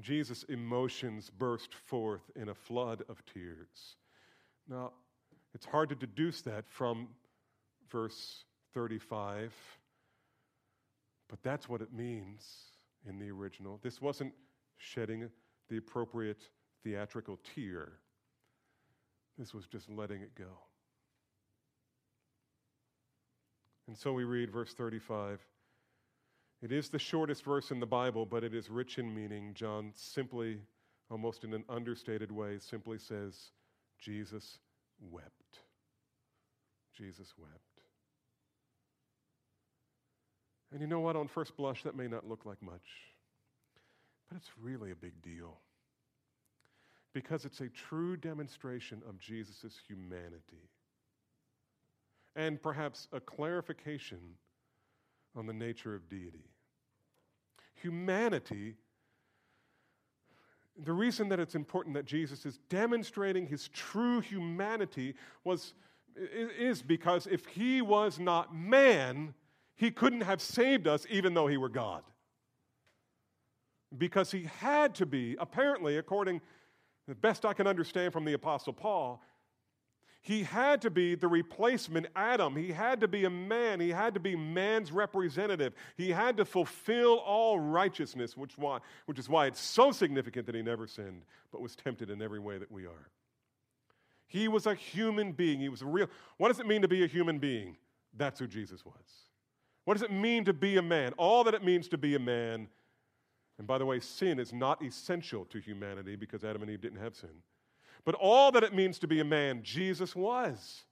[0.00, 3.96] Jesus' emotions burst forth in a flood of tears.
[4.68, 4.92] Now,
[5.54, 7.08] it's hard to deduce that from
[7.90, 9.54] verse 35,
[11.28, 12.42] but that's what it means
[13.08, 13.80] in the original.
[13.82, 14.32] This wasn't
[14.76, 15.28] shedding
[15.68, 16.48] the appropriate
[16.84, 17.92] theatrical tear.
[19.38, 20.58] This was just letting it go.
[23.88, 25.40] And so we read verse 35.
[26.60, 29.54] It is the shortest verse in the Bible, but it is rich in meaning.
[29.54, 30.58] John simply,
[31.10, 33.34] almost in an understated way, simply says,
[33.98, 34.58] Jesus
[35.00, 35.60] wept.
[36.96, 37.54] Jesus wept.
[40.70, 41.16] And you know what?
[41.16, 42.86] On first blush, that may not look like much,
[44.28, 45.60] but it's really a big deal
[47.14, 50.68] because it's a true demonstration of Jesus' humanity
[52.38, 54.20] and perhaps a clarification
[55.36, 56.44] on the nature of deity.
[57.82, 58.76] Humanity,
[60.84, 65.74] the reason that it's important that Jesus is demonstrating his true humanity was,
[66.16, 69.34] is because if he was not man,
[69.74, 72.04] he couldn't have saved us even though he were God.
[73.96, 76.40] Because he had to be, apparently, according
[77.08, 79.22] the best I can understand from the Apostle Paul,
[80.20, 82.56] he had to be the replacement Adam.
[82.56, 83.80] He had to be a man.
[83.80, 85.72] He had to be man's representative.
[85.96, 90.54] He had to fulfill all righteousness, which, why, which is why it's so significant that
[90.54, 93.10] he never sinned, but was tempted in every way that we are.
[94.26, 95.60] He was a human being.
[95.60, 96.08] He was a real.
[96.36, 97.76] What does it mean to be a human being?
[98.16, 98.94] That's who Jesus was.
[99.84, 101.14] What does it mean to be a man?
[101.16, 102.68] All that it means to be a man
[103.58, 107.00] and by the way, sin is not essential to humanity because Adam and Eve didn't
[107.00, 107.42] have sin.
[108.04, 110.84] But all that it means to be a man, Jesus was.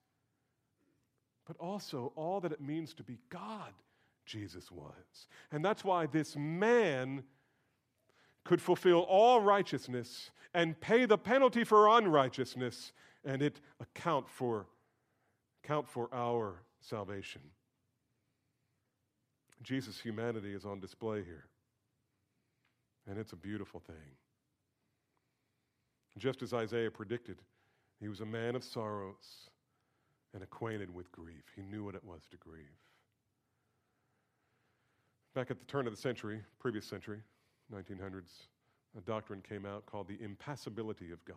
[1.46, 3.72] But also all that it means to be God,
[4.24, 5.28] Jesus was.
[5.52, 7.22] And that's why this man
[8.44, 12.92] could fulfill all righteousness and pay the penalty for unrighteousness
[13.24, 14.66] and it account for
[15.64, 17.42] account for our salvation.
[19.62, 21.46] Jesus' humanity is on display here.
[23.08, 24.16] And it's a beautiful thing.
[26.18, 27.42] Just as Isaiah predicted,
[28.00, 29.50] he was a man of sorrows
[30.34, 31.44] and acquainted with grief.
[31.54, 32.64] He knew what it was to grieve.
[35.34, 37.20] Back at the turn of the century, previous century,
[37.72, 38.46] 1900s,
[38.96, 41.36] a doctrine came out called the impassibility of God.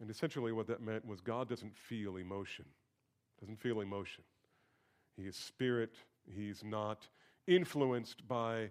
[0.00, 2.64] And essentially, what that meant was God doesn't feel emotion,
[3.40, 4.24] doesn't feel emotion.
[5.16, 5.94] He is spirit,
[6.28, 7.08] he's not
[7.46, 8.70] influenced by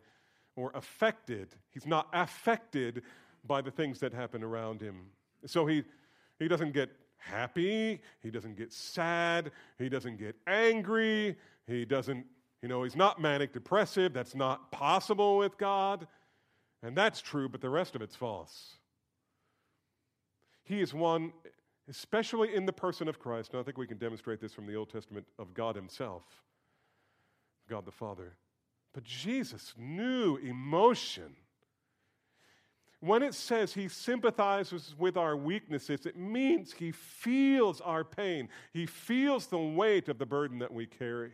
[0.56, 1.56] or affected.
[1.72, 3.04] He's not affected
[3.46, 5.08] by the things that happen around him.
[5.46, 5.84] So he,
[6.40, 11.38] he doesn't get happy, he doesn't get sad, he doesn't get angry,
[11.68, 12.26] he doesn't,
[12.62, 14.14] you know, he's not manic depressive.
[14.14, 16.08] That's not possible with God.
[16.82, 18.76] And that's true, but the rest of it's false.
[20.64, 21.34] He is one,
[21.90, 24.76] especially in the person of Christ, and I think we can demonstrate this from the
[24.76, 26.24] Old Testament of God Himself,
[27.70, 28.36] God the Father.
[28.94, 31.36] But Jesus knew emotion.
[33.04, 38.48] When it says he sympathizes with our weaknesses, it means he feels our pain.
[38.72, 41.34] He feels the weight of the burden that we carry.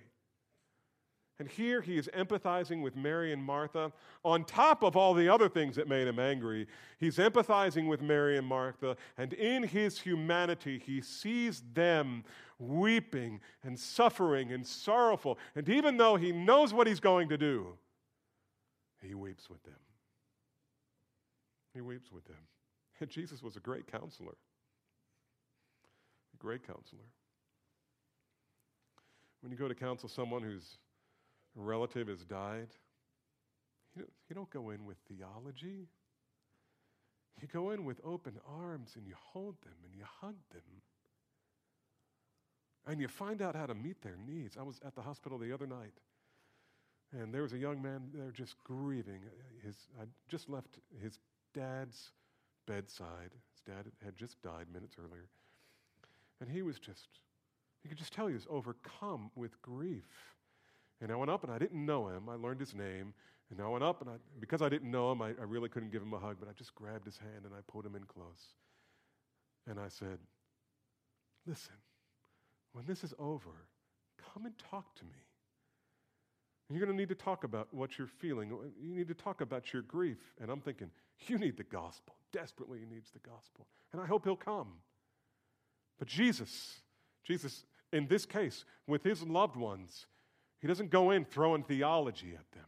[1.37, 3.91] And here he is empathizing with Mary and Martha.
[4.25, 6.65] On top of all the other things that made him angry,
[6.97, 8.97] he's empathizing with Mary and Martha.
[9.15, 12.23] And in his humanity, he sees them
[12.57, 15.37] weeping and suffering and sorrowful.
[15.53, 17.77] And even though he knows what he's going to do,
[19.03, 19.75] he weeps with them.
[21.73, 22.37] He weeps with them.
[22.99, 24.35] And Jesus was a great counselor.
[26.33, 27.07] A great counselor.
[29.41, 30.77] When you go to counsel someone whose
[31.55, 32.67] relative has died,
[33.95, 35.87] you don't, go in with theology.
[37.41, 40.61] You go in with open arms and you hold them and you hug them.
[42.85, 44.57] And you find out how to meet their needs.
[44.57, 45.93] I was at the hospital the other night,
[47.11, 49.21] and there was a young man there just grieving.
[49.63, 51.19] His, I just left his
[51.53, 52.11] dad's
[52.67, 53.31] bedside.
[53.51, 55.27] His dad had just died minutes earlier.
[56.41, 57.07] And he was just,
[57.83, 60.35] you could just tell he was overcome with grief.
[61.01, 62.29] And I went up and I didn't know him.
[62.29, 63.13] I learned his name.
[63.51, 65.91] And I went up and I, because I didn't know him, I, I really couldn't
[65.91, 68.03] give him a hug, but I just grabbed his hand and I pulled him in
[68.03, 68.53] close.
[69.67, 70.19] And I said,
[71.47, 71.75] Listen,
[72.73, 73.65] when this is over,
[74.33, 75.28] come and talk to me.
[76.69, 78.49] You're going to need to talk about what you're feeling.
[78.79, 80.17] You need to talk about your grief.
[80.39, 80.91] And I'm thinking,
[81.27, 82.15] you need the gospel.
[82.31, 83.65] Desperately, he needs the gospel.
[83.91, 84.73] And I hope he'll come.
[85.97, 86.81] But Jesus,
[87.23, 90.05] Jesus, in this case, with his loved ones,
[90.61, 92.65] he doesn't go in throwing theology at them.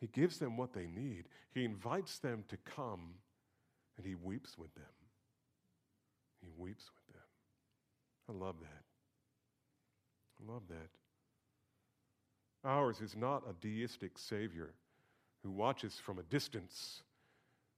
[0.00, 1.24] He gives them what they need.
[1.52, 3.14] He invites them to come,
[3.96, 4.84] and he weeps with them.
[6.42, 7.24] He weeps with them.
[8.28, 8.84] I love that.
[10.38, 10.90] I love that.
[12.64, 14.72] Ours is not a deistic Savior
[15.42, 17.02] who watches from a distance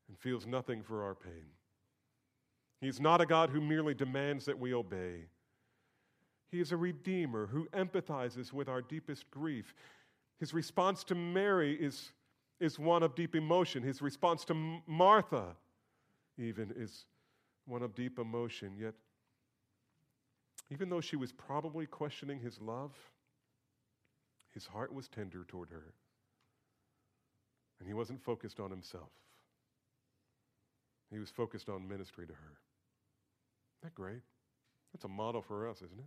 [0.08, 1.50] and feels nothing for our pain.
[2.80, 5.24] He's not a God who merely demands that we obey.
[6.50, 9.74] He is a redeemer who empathizes with our deepest grief.
[10.38, 12.12] His response to Mary is,
[12.60, 13.82] is one of deep emotion.
[13.82, 15.56] His response to Martha,
[16.38, 17.06] even, is
[17.66, 18.76] one of deep emotion.
[18.78, 18.94] Yet,
[20.70, 22.92] even though she was probably questioning his love,
[24.56, 25.92] his heart was tender toward her.
[27.78, 29.10] And he wasn't focused on himself,
[31.12, 32.56] he was focused on ministry to her.
[33.76, 34.22] Isn't that great?
[34.94, 36.06] That's a model for us, isn't it?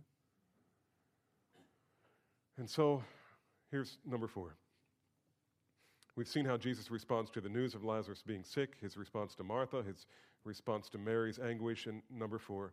[2.58, 3.04] And so
[3.70, 4.56] here's number four.
[6.16, 9.44] We've seen how Jesus responds to the news of Lazarus being sick, his response to
[9.44, 10.06] Martha, his
[10.44, 12.72] response to Mary's anguish, and number four,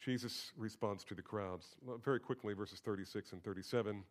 [0.00, 1.76] Jesus responds to the crowds.
[2.04, 4.04] Very quickly, verses 36 and 37.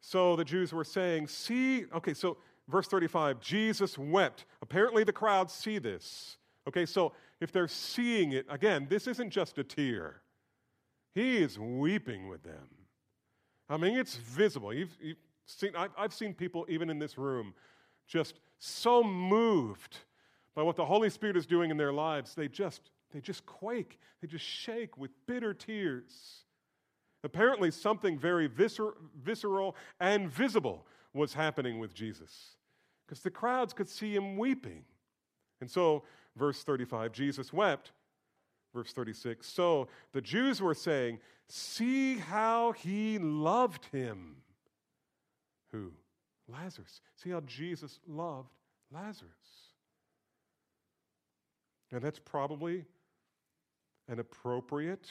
[0.00, 2.38] So the Jews were saying, See, okay, so
[2.68, 4.44] verse 35, Jesus wept.
[4.62, 6.36] Apparently the crowds see this.
[6.68, 10.22] Okay, so if they're seeing it, again, this isn't just a tear,
[11.14, 12.68] he is weeping with them.
[13.68, 14.72] I mean, it's visible.
[14.72, 17.54] You've, you've seen, I've, I've seen people, even in this room,
[18.06, 19.96] just so moved
[20.54, 23.98] by what the Holy Spirit is doing in their lives, they just, they just quake.
[24.20, 26.44] They just shake with bitter tears.
[27.22, 32.56] Apparently, something very viscer- visceral and visible was happening with Jesus
[33.06, 34.84] because the crowds could see him weeping.
[35.60, 36.04] And so,
[36.36, 37.92] verse 35, Jesus wept.
[38.72, 41.18] Verse 36, so the Jews were saying,
[41.48, 44.36] See how he loved him.
[45.72, 45.92] Who?
[46.48, 47.00] Lazarus.
[47.16, 48.50] See how Jesus loved
[48.92, 49.30] Lazarus.
[51.90, 52.84] And that's probably
[54.08, 55.08] an appropriate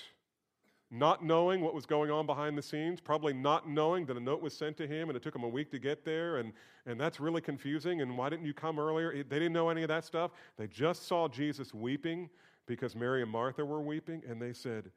[0.92, 4.42] not knowing what was going on behind the scenes, probably not knowing that a note
[4.42, 6.52] was sent to him and it took him a week to get there, and,
[6.86, 8.02] and that's really confusing.
[8.02, 9.12] And why didn't you come earlier?
[9.12, 10.32] They didn't know any of that stuff.
[10.58, 12.30] They just saw Jesus weeping
[12.66, 14.92] because Mary and Martha were weeping, and they said,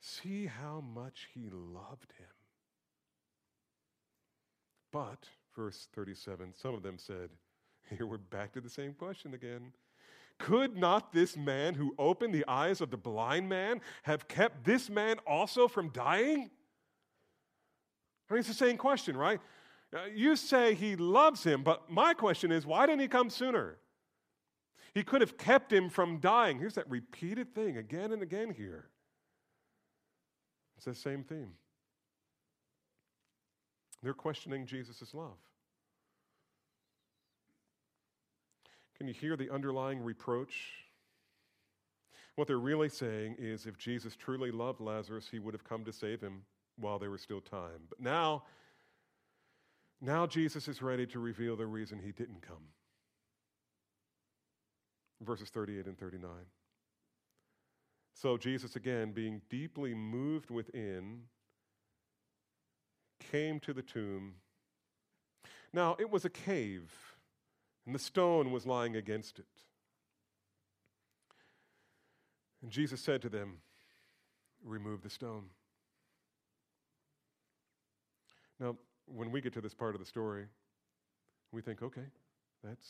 [0.00, 2.26] See how much he loved him.
[4.92, 7.30] But, verse 37, some of them said,
[7.96, 9.72] Here we're back to the same question again.
[10.40, 14.88] Could not this man who opened the eyes of the blind man have kept this
[14.88, 16.50] man also from dying?
[18.28, 19.38] I mean, it's the same question, right?
[19.94, 23.76] Uh, you say he loves him, but my question is, why didn't he come sooner?
[24.94, 26.58] He could have kept him from dying.
[26.58, 28.88] Here's that repeated thing again and again here.
[30.76, 31.52] It's the same theme.
[34.02, 35.36] They're questioning Jesus' love.
[39.00, 40.52] Can you hear the underlying reproach?
[42.36, 45.92] What they're really saying is if Jesus truly loved Lazarus, he would have come to
[45.92, 46.42] save him
[46.76, 47.80] while there was still time.
[47.88, 48.42] But now,
[50.02, 52.68] now Jesus is ready to reveal the reason he didn't come.
[55.22, 56.30] verses 38 and 39.
[58.12, 61.22] So, Jesus, again, being deeply moved within,
[63.32, 64.34] came to the tomb.
[65.72, 66.92] Now, it was a cave,
[67.86, 69.46] and the stone was lying against it.
[72.62, 73.58] And Jesus said to them,
[74.62, 75.44] Remove the stone.
[78.58, 78.76] Now,
[79.06, 80.44] when we get to this part of the story,
[81.50, 82.04] we think, okay,
[82.62, 82.86] that's,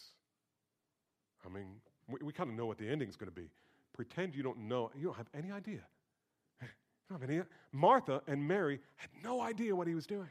[1.46, 1.76] I mean,
[2.08, 3.48] we, we kind of know what the ending is going to be.
[3.94, 5.82] Pretend you don't know, you don't have any idea.
[6.60, 6.68] You
[7.16, 7.42] don't have any.
[7.72, 10.28] Martha and Mary had no idea what he was doing.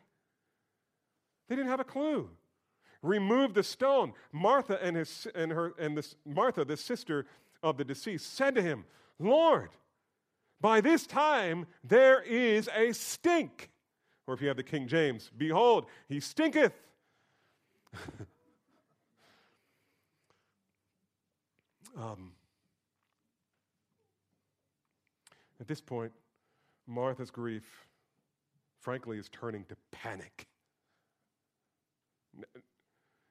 [1.50, 2.30] They didn't have a clue.
[3.02, 4.14] Remove the stone.
[4.32, 7.26] Martha and his and her and this Martha, the sister
[7.64, 8.86] of the deceased, said to him,
[9.20, 9.70] Lord,
[10.62, 13.70] by this time there is a stink.
[14.28, 16.74] Or if you have the King James, behold, he stinketh.
[21.98, 22.34] um,
[25.60, 26.12] at this point,
[26.86, 27.88] Martha's grief,
[28.80, 30.48] frankly, is turning to panic.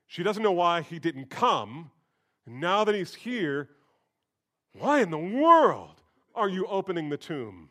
[0.09, 1.91] She doesn't know why he didn't come.
[2.47, 3.69] And now that he's here,
[4.73, 6.03] why in the world
[6.35, 7.69] are you opening the tomb?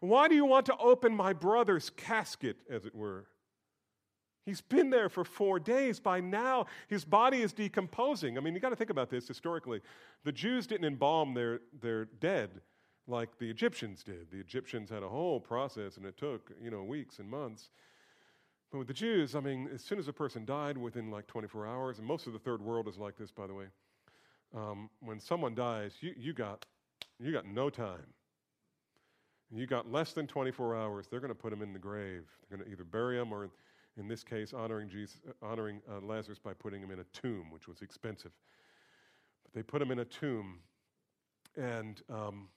[0.00, 3.26] Why do you want to open my brother's casket, as it were?
[4.46, 5.98] He's been there for four days.
[5.98, 8.38] By now, his body is decomposing.
[8.38, 9.82] I mean, you got to think about this historically.
[10.24, 12.62] The Jews didn't embalm their, their dead
[13.08, 14.30] like the Egyptians did.
[14.30, 17.70] The Egyptians had a whole process, and it took, you know, weeks and months.
[18.70, 21.66] But with the Jews, I mean, as soon as a person died, within like 24
[21.66, 23.66] hours, and most of the third world is like this, by the way.
[24.54, 26.66] Um, when someone dies, you, you, got,
[27.18, 28.06] you got no time.
[29.50, 31.06] You got less than 24 hours.
[31.06, 32.24] They're going to put him in the grave.
[32.48, 33.48] They're going to either bury him or,
[33.96, 37.66] in this case, honoring, Jesus, honoring uh, Lazarus by putting him in a tomb, which
[37.66, 38.32] was expensive.
[39.44, 40.58] But they put him in a tomb,
[41.56, 42.48] and um,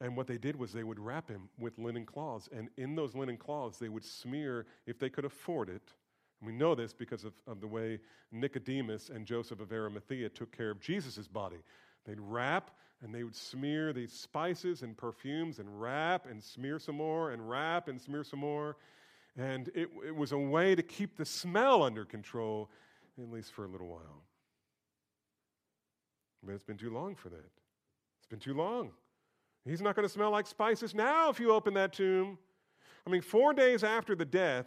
[0.00, 2.48] and what they did was they would wrap him with linen cloths.
[2.52, 5.94] And in those linen cloths, they would smear, if they could afford it.
[6.40, 10.54] And we know this because of, of the way Nicodemus and Joseph of Arimathea took
[10.54, 11.62] care of Jesus' body.
[12.04, 12.72] They'd wrap
[13.02, 17.48] and they would smear these spices and perfumes and wrap and smear some more and
[17.48, 18.76] wrap and smear some more.
[19.36, 22.70] And it, it was a way to keep the smell under control,
[23.20, 24.24] at least for a little while.
[26.42, 27.50] But it's been too long for that.
[28.18, 28.92] It's been too long.
[29.66, 32.38] He's not going to smell like spices now if you open that tomb.
[33.06, 34.66] I mean, four days after the death,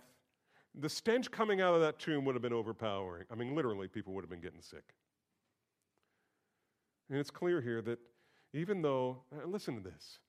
[0.75, 3.25] the stench coming out of that tomb would have been overpowering.
[3.31, 4.93] I mean, literally, people would have been getting sick.
[7.09, 7.99] And it's clear here that
[8.53, 10.19] even though, uh, listen to this,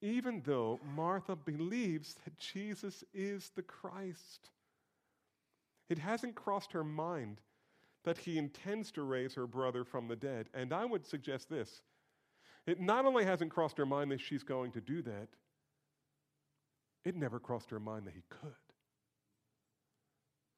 [0.00, 4.50] even though Martha believes that Jesus is the Christ,
[5.88, 7.40] it hasn't crossed her mind
[8.04, 10.48] that he intends to raise her brother from the dead.
[10.54, 11.82] And I would suggest this
[12.66, 15.28] it not only hasn't crossed her mind that she's going to do that,
[17.04, 18.52] it never crossed her mind that he could.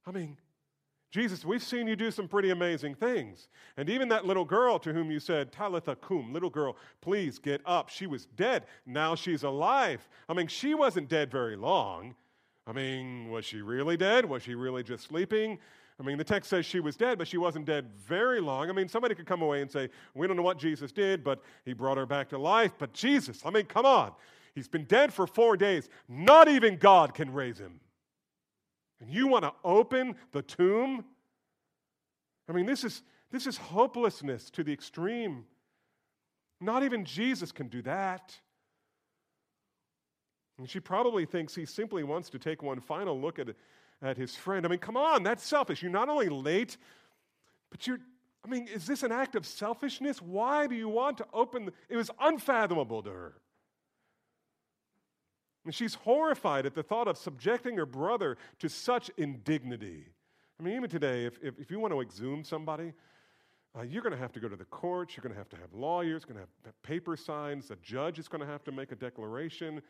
[0.07, 0.37] I mean,
[1.11, 3.49] Jesus, we've seen you do some pretty amazing things.
[3.77, 7.61] And even that little girl to whom you said, Talitha cum, little girl, please get
[7.65, 7.89] up.
[7.89, 8.65] She was dead.
[8.85, 10.07] Now she's alive.
[10.29, 12.17] I mean, she wasn't dead very long.
[12.67, 14.25] I mean, was she really dead?
[14.25, 15.59] Was she really just sleeping?
[16.01, 18.69] I mean, the text says she was dead, but she wasn't dead very long.
[18.69, 21.41] I mean, somebody could come away and say, We don't know what Jesus did, but
[21.65, 22.73] he brought her back to life.
[22.79, 24.13] But Jesus, I mean, come on.
[24.55, 25.89] He's been dead for four days.
[26.09, 27.81] Not even God can raise him.
[29.01, 31.05] And you want to open the tomb?
[32.49, 35.45] I mean, this is, this is hopelessness to the extreme.
[36.61, 38.35] Not even Jesus can do that.
[40.59, 43.49] And she probably thinks he simply wants to take one final look at
[44.05, 44.67] at his friend.
[44.67, 45.83] I mean, come on, that's selfish.
[45.83, 46.77] You're not only late,
[47.71, 47.99] but you're,
[48.45, 50.21] I mean, is this an act of selfishness?
[50.21, 51.67] Why do you want to open?
[51.67, 53.35] The, it was unfathomable to her.
[55.65, 60.05] And she's horrified at the thought of subjecting her brother to such indignity.
[60.61, 62.93] I mean, even today, if, if, if you want to exhume somebody,
[63.77, 65.17] uh, you're going to have to go to the courts.
[65.17, 67.71] You're going to have to have lawyers, going to have paper signs.
[67.71, 69.81] A judge is going to have to make a declaration.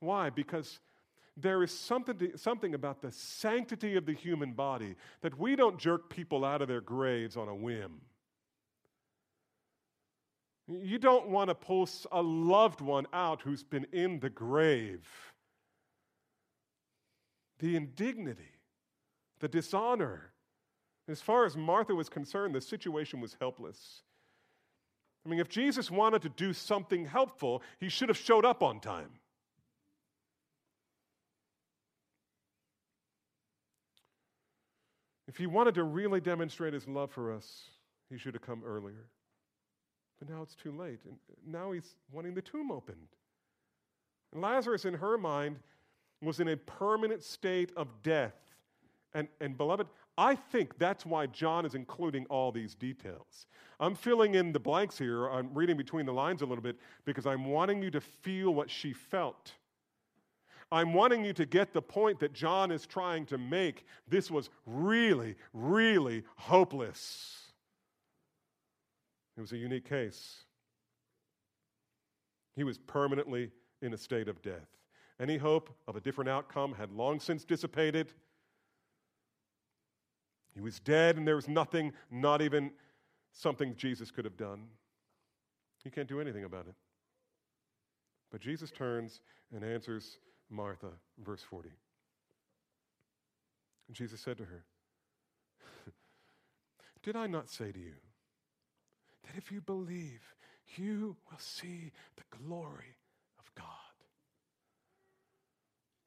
[0.00, 0.28] Why?
[0.28, 0.78] Because
[1.36, 5.78] there is something, to, something about the sanctity of the human body that we don't
[5.78, 8.00] jerk people out of their graves on a whim.
[10.68, 15.08] You don't want to pull a loved one out who's been in the grave.
[17.58, 18.52] The indignity,
[19.40, 20.32] the dishonor.
[21.08, 24.02] As far as Martha was concerned, the situation was helpless.
[25.24, 28.80] I mean, if Jesus wanted to do something helpful, he should have showed up on
[28.80, 29.10] time.
[35.32, 37.70] If he wanted to really demonstrate his love for us,
[38.10, 39.06] he should have come earlier.
[40.18, 40.98] But now it's too late.
[41.06, 41.16] And
[41.46, 43.08] now he's wanting the tomb opened.
[44.34, 45.56] And Lazarus, in her mind,
[46.20, 48.34] was in a permanent state of death.
[49.14, 49.86] And, and beloved,
[50.18, 53.46] I think that's why John is including all these details.
[53.80, 55.30] I'm filling in the blanks here.
[55.30, 56.76] I'm reading between the lines a little bit
[57.06, 59.52] because I'm wanting you to feel what she felt.
[60.72, 63.84] I'm wanting you to get the point that John is trying to make.
[64.08, 67.52] This was really, really hopeless.
[69.36, 70.44] It was a unique case.
[72.56, 73.50] He was permanently
[73.82, 74.68] in a state of death.
[75.20, 78.10] Any hope of a different outcome had long since dissipated.
[80.54, 82.70] He was dead, and there was nothing, not even
[83.32, 84.64] something Jesus could have done.
[85.84, 86.74] He can't do anything about it.
[88.30, 89.20] But Jesus turns
[89.54, 90.18] and answers
[90.52, 90.90] Martha,
[91.24, 91.70] verse 40.
[93.88, 94.64] And Jesus said to her,
[97.02, 97.94] Did I not say to you
[99.24, 100.20] that if you believe,
[100.76, 102.96] you will see the glory
[103.38, 103.66] of God?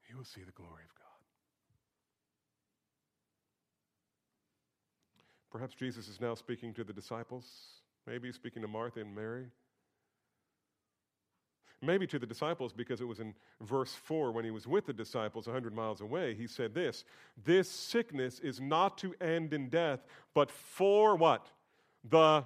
[0.09, 1.05] You will see the glory of God.
[5.51, 7.45] Perhaps Jesus is now speaking to the disciples,
[8.05, 9.45] maybe speaking to Martha and Mary.
[11.85, 14.93] Maybe to the disciples, because it was in verse 4 when he was with the
[14.93, 17.03] disciples 100 miles away, he said this
[17.43, 19.99] This sickness is not to end in death,
[20.33, 21.47] but for what?
[22.09, 22.45] The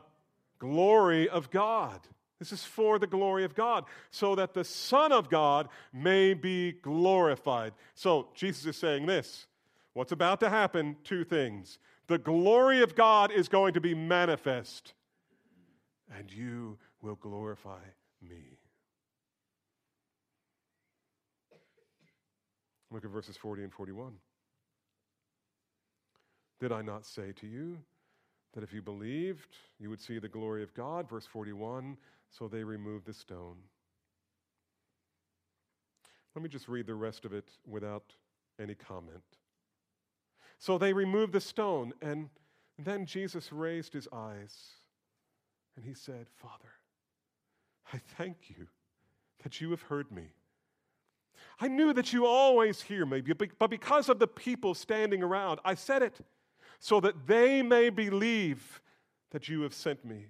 [0.59, 1.99] glory of God.
[2.39, 6.71] This is for the glory of God, so that the Son of God may be
[6.71, 7.73] glorified.
[7.95, 9.47] So Jesus is saying this
[9.93, 10.95] what's about to happen?
[11.03, 11.79] Two things.
[12.07, 14.93] The glory of God is going to be manifest,
[16.17, 17.81] and you will glorify
[18.21, 18.57] me.
[22.91, 24.13] Look at verses 40 and 41.
[26.59, 27.77] Did I not say to you
[28.53, 31.09] that if you believed, you would see the glory of God?
[31.09, 31.97] Verse 41
[32.29, 33.57] So they removed the stone.
[36.35, 38.13] Let me just read the rest of it without
[38.59, 39.23] any comment.
[40.57, 42.29] So they removed the stone, and
[42.77, 44.55] then Jesus raised his eyes
[45.75, 46.73] and he said, Father,
[47.93, 48.67] I thank you
[49.43, 50.23] that you have heard me.
[51.60, 55.76] I knew that you always hear me, but because of the people standing around, I
[55.76, 56.20] said it
[56.80, 58.82] so that they may believe
[59.32, 60.28] that you have sent me.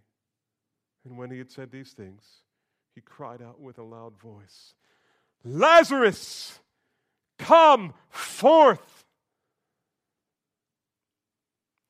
[1.05, 2.23] And when he had said these things,
[2.95, 4.73] he cried out with a loud voice,
[5.43, 6.59] Lazarus,
[7.37, 9.05] come forth.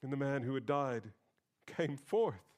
[0.04, 1.04] And the man who had died
[1.66, 2.49] came forth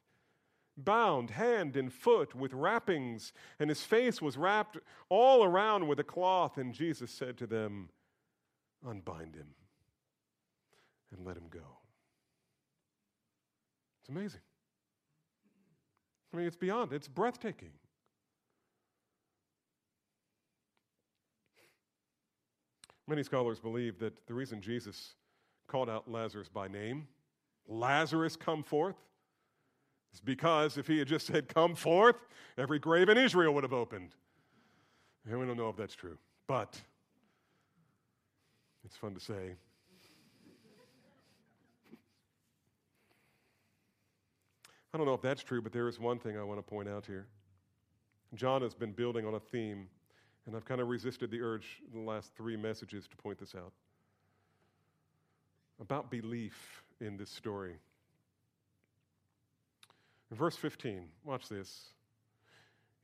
[0.84, 4.78] bound hand and foot with wrappings, and his face was wrapped
[5.10, 6.58] all around with a cloth.
[6.58, 7.90] And Jesus said to them,
[8.86, 9.48] Unbind him
[11.16, 11.78] and let him go.
[14.02, 14.42] It's amazing.
[16.34, 17.72] I mean, it's beyond, it's breathtaking.
[23.08, 25.16] Many scholars believe that the reason Jesus
[25.68, 27.08] called out Lazarus by name,
[27.68, 28.96] Lazarus, come forth,
[30.12, 32.16] it's because if he had just said, Come forth,
[32.58, 34.16] every grave in Israel would have opened.
[35.30, 36.80] And we don't know if that's true, but
[38.84, 39.56] it's fun to say.
[44.94, 46.90] I don't know if that's true, but there is one thing I want to point
[46.90, 47.28] out here.
[48.34, 49.88] John has been building on a theme,
[50.46, 53.56] and I've kind of resisted the urge in the last three messages to point this
[53.56, 53.72] out
[55.80, 57.76] about belief in this story.
[60.32, 61.90] In verse 15, watch this.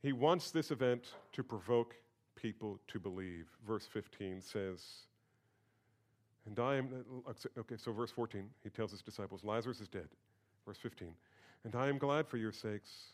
[0.02, 1.94] He wants this event to provoke
[2.34, 3.46] people to believe.
[3.66, 4.82] Verse 15 says,
[6.46, 6.88] and I am,
[7.58, 10.08] okay, so verse 14, he tells his disciples, Lazarus is dead.
[10.64, 11.08] Verse 15,
[11.64, 13.12] and I am glad for your sakes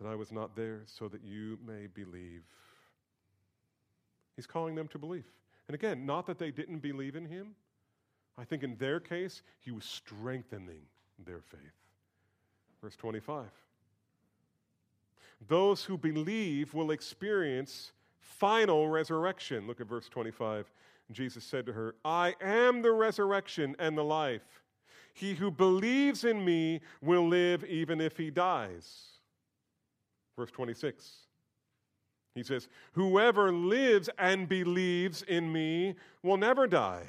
[0.00, 2.42] that I was not there so that you may believe.
[4.34, 5.26] He's calling them to believe.
[5.68, 7.54] And again, not that they didn't believe in him.
[8.36, 10.82] I think in their case, he was strengthening
[11.24, 11.60] their faith.
[12.82, 13.46] Verse 25.
[15.46, 19.66] Those who believe will experience final resurrection.
[19.66, 20.70] Look at verse 25.
[21.10, 24.62] Jesus said to her, I am the resurrection and the life.
[25.14, 29.18] He who believes in me will live even if he dies.
[30.36, 31.10] Verse 26.
[32.34, 37.02] He says, Whoever lives and believes in me will never die.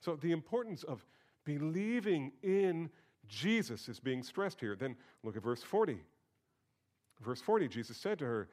[0.00, 1.04] So, the importance of
[1.44, 2.90] believing in
[3.30, 4.76] Jesus is being stressed here.
[4.76, 5.98] Then look at verse 40.
[7.22, 8.48] Verse 40, Jesus said to her,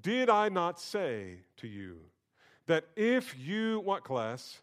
[0.00, 1.96] Did I not say to you
[2.66, 4.60] that if you, what class,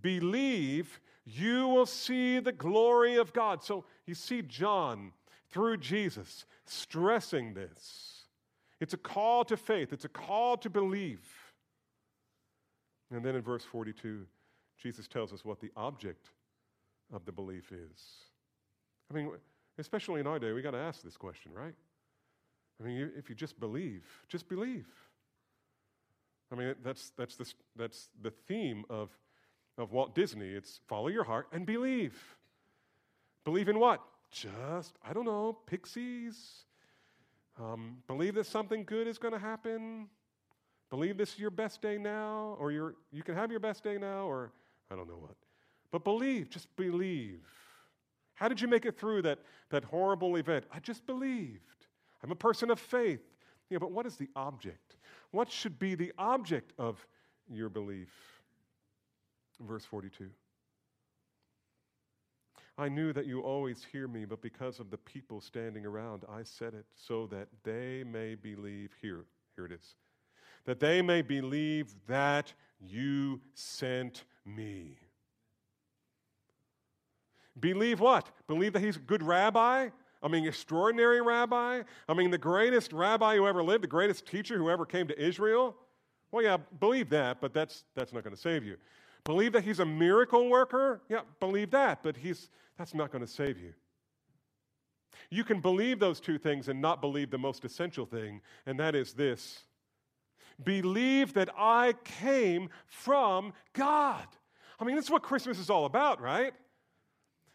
[0.00, 3.62] believe, you will see the glory of God?
[3.62, 5.12] So you see, John,
[5.50, 8.26] through Jesus, stressing this.
[8.78, 11.26] It's a call to faith, it's a call to believe.
[13.10, 14.26] And then in verse 42,
[14.80, 16.30] Jesus tells us what the object
[17.12, 18.25] of the belief is.
[19.10, 19.30] I mean,
[19.78, 21.74] especially in our day, we got to ask this question, right?
[22.80, 24.86] I mean, if you just believe, just believe.
[26.52, 29.10] I mean, that's, that's, the, that's the theme of,
[29.78, 30.48] of Walt Disney.
[30.48, 32.36] It's follow your heart and believe.
[33.44, 34.02] Believe in what?
[34.30, 36.64] Just, I don't know, pixies.
[37.58, 40.08] Um, believe that something good is going to happen.
[40.90, 43.98] Believe this is your best day now, or you you can have your best day
[43.98, 44.52] now, or
[44.90, 45.34] I don't know what.
[45.90, 47.44] But believe, just believe.
[48.36, 50.64] How did you make it through that, that horrible event?
[50.72, 51.86] I just believed.
[52.22, 53.20] I'm a person of faith.
[53.70, 54.96] Yeah, but what is the object?
[55.32, 57.04] What should be the object of
[57.50, 58.10] your belief?
[59.60, 60.30] Verse 42.
[62.78, 66.42] I knew that you always hear me, but because of the people standing around, I
[66.42, 68.90] said it so that they may believe.
[69.00, 69.24] Here,
[69.54, 69.94] here it is.
[70.66, 74.98] That they may believe that you sent me.
[77.58, 78.30] Believe what?
[78.46, 79.88] Believe that he's a good rabbi?
[80.22, 81.82] I mean, extraordinary rabbi?
[82.08, 85.20] I mean, the greatest rabbi who ever lived, the greatest teacher who ever came to
[85.22, 85.76] Israel?
[86.32, 88.76] Well, yeah, believe that, but that's, that's not going to save you.
[89.24, 91.00] Believe that he's a miracle worker?
[91.08, 93.72] Yeah, believe that, but he's, that's not going to save you.
[95.30, 98.94] You can believe those two things and not believe the most essential thing, and that
[98.94, 99.62] is this
[100.64, 104.26] believe that I came from God.
[104.80, 106.54] I mean, that's what Christmas is all about, right?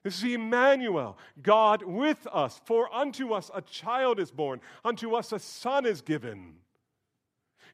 [0.03, 2.59] This is Emmanuel, God with us.
[2.65, 6.55] For unto us a child is born, unto us a son is given.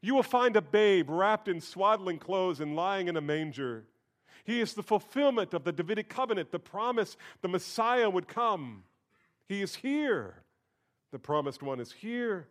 [0.02, 3.84] You will find a babe wrapped in swaddling clothes and lying in a manger.
[4.44, 8.84] He is the fulfillment of the Davidic covenant, the promise the Messiah would come.
[9.48, 10.42] He is here.
[11.10, 12.48] The promised one is here.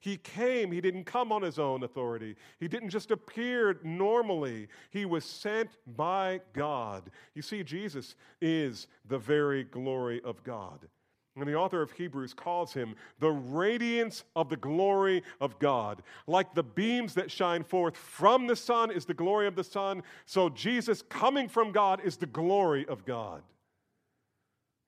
[0.00, 2.34] He came, he didn't come on his own authority.
[2.58, 4.68] He didn't just appear normally.
[4.90, 7.10] He was sent by God.
[7.34, 10.88] You see, Jesus is the very glory of God.
[11.36, 16.02] And the author of Hebrews calls him the radiance of the glory of God.
[16.26, 20.02] Like the beams that shine forth from the sun is the glory of the sun,
[20.26, 23.42] so Jesus coming from God is the glory of God.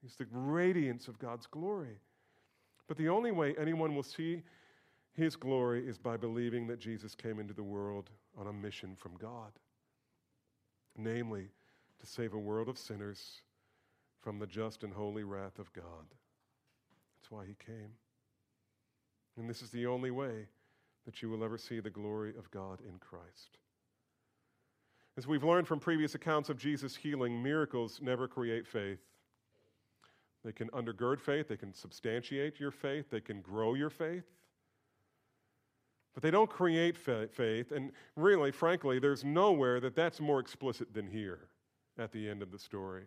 [0.03, 2.01] He's the radiance of God's glory.
[2.89, 4.43] But the only way anyone will see
[5.15, 9.13] his glory is by believing that Jesus came into the world on a mission from
[9.17, 9.53] God,
[10.97, 11.49] namely,
[12.01, 13.43] to save a world of sinners
[14.21, 16.07] from the just and holy wrath of God.
[17.21, 17.93] That's why he came.
[19.37, 20.47] And this is the only way
[21.05, 23.59] that you will ever see the glory of God in Christ.
[25.19, 29.01] As we've learned from previous accounts of Jesus healing, miracles never create faith.
[30.45, 34.25] They can undergird faith, they can substantiate your faith, they can grow your faith.
[36.15, 37.73] But they don't create faith.
[37.73, 41.49] And really, frankly, there's nowhere that that's more explicit than here
[41.99, 43.05] at the end of the story.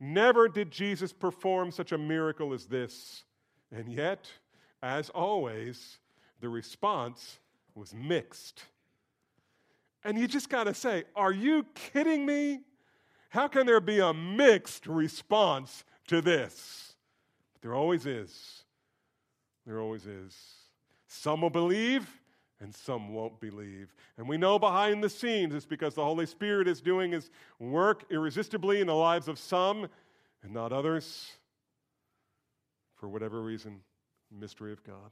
[0.00, 3.24] Never did Jesus perform such a miracle as this.
[3.70, 4.26] And yet,
[4.82, 5.98] as always,
[6.40, 7.38] the response
[7.74, 8.64] was mixed.
[10.04, 12.62] And you just got to say, are you kidding me?
[13.28, 16.94] How can there be a mixed response to this?
[17.52, 18.64] But there always is.
[19.64, 20.36] There always is.
[21.06, 22.08] Some will believe,
[22.62, 23.92] and some won't believe.
[24.16, 28.04] And we know behind the scenes it's because the Holy Spirit is doing his work
[28.10, 29.88] irresistibly in the lives of some
[30.42, 31.32] and not others.
[32.94, 33.80] For whatever reason,
[34.30, 35.10] mystery of God.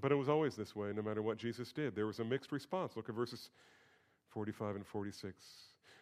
[0.00, 1.96] But it was always this way, no matter what Jesus did.
[1.96, 2.96] There was a mixed response.
[2.96, 3.50] Look at verses
[4.28, 5.34] 45 and 46.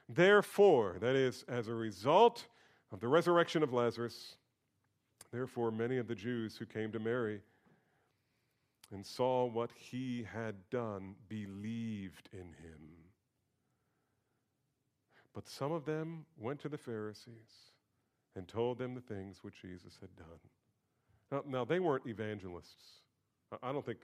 [0.09, 2.47] Therefore, that is, as a result
[2.93, 4.37] of the resurrection of Lazarus,
[5.33, 7.41] therefore, many of the Jews who came to Mary
[8.93, 13.01] and saw what he had done believed in him.
[15.35, 17.73] But some of them went to the Pharisees
[18.35, 20.41] and told them the things which Jesus had done.
[21.31, 23.03] Now, now they weren't evangelists.
[23.63, 24.01] I don't think,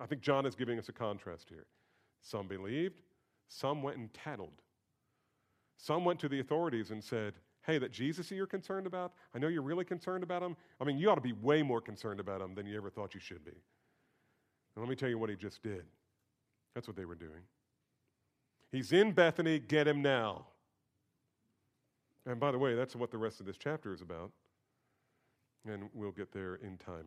[0.00, 1.66] I think John is giving us a contrast here.
[2.22, 3.02] Some believed,
[3.48, 4.62] some went and tattled.
[5.76, 9.48] Some went to the authorities and said, Hey, that Jesus you're concerned about, I know
[9.48, 10.56] you're really concerned about him.
[10.80, 13.14] I mean, you ought to be way more concerned about him than you ever thought
[13.14, 13.52] you should be.
[14.78, 15.82] And let me tell you what he just did.
[16.72, 17.42] That's what they were doing.
[18.70, 20.46] He's in Bethany, get him now.
[22.24, 24.30] And by the way, that's what the rest of this chapter is about.
[25.66, 27.06] And we'll get there in time.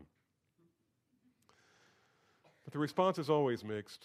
[2.65, 4.03] But the response is always mixed.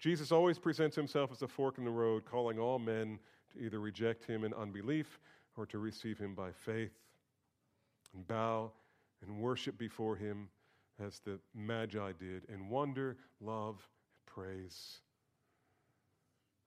[0.00, 3.20] Jesus always presents himself as a fork in the road, calling all men
[3.52, 5.20] to either reject him in unbelief
[5.56, 6.90] or to receive him by faith.
[8.14, 8.72] and bow
[9.24, 10.48] and worship before him
[11.04, 13.86] as the Magi did in wonder, love,
[14.26, 15.00] praise.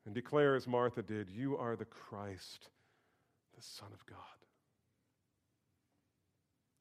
[0.05, 2.69] And declare as Martha did, You are the Christ,
[3.55, 4.17] the Son of God.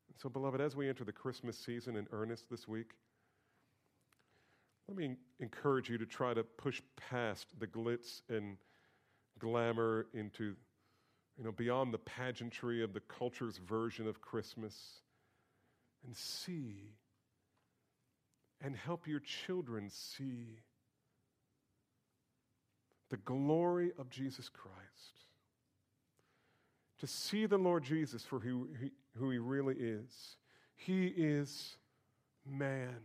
[0.08, 2.92] And so, beloved, as we enter the Christmas season in earnest this week,
[4.88, 8.58] let me encourage you to try to push past the glitz and
[9.38, 10.54] glamour into,
[11.38, 15.00] you know, beyond the pageantry of the culture's version of Christmas
[16.04, 16.92] and see
[18.60, 20.60] and help your children see
[23.10, 24.74] the glory of Jesus Christ.
[27.00, 30.36] To see the Lord Jesus for who he, who he really is.
[30.76, 31.76] He is
[32.48, 32.96] man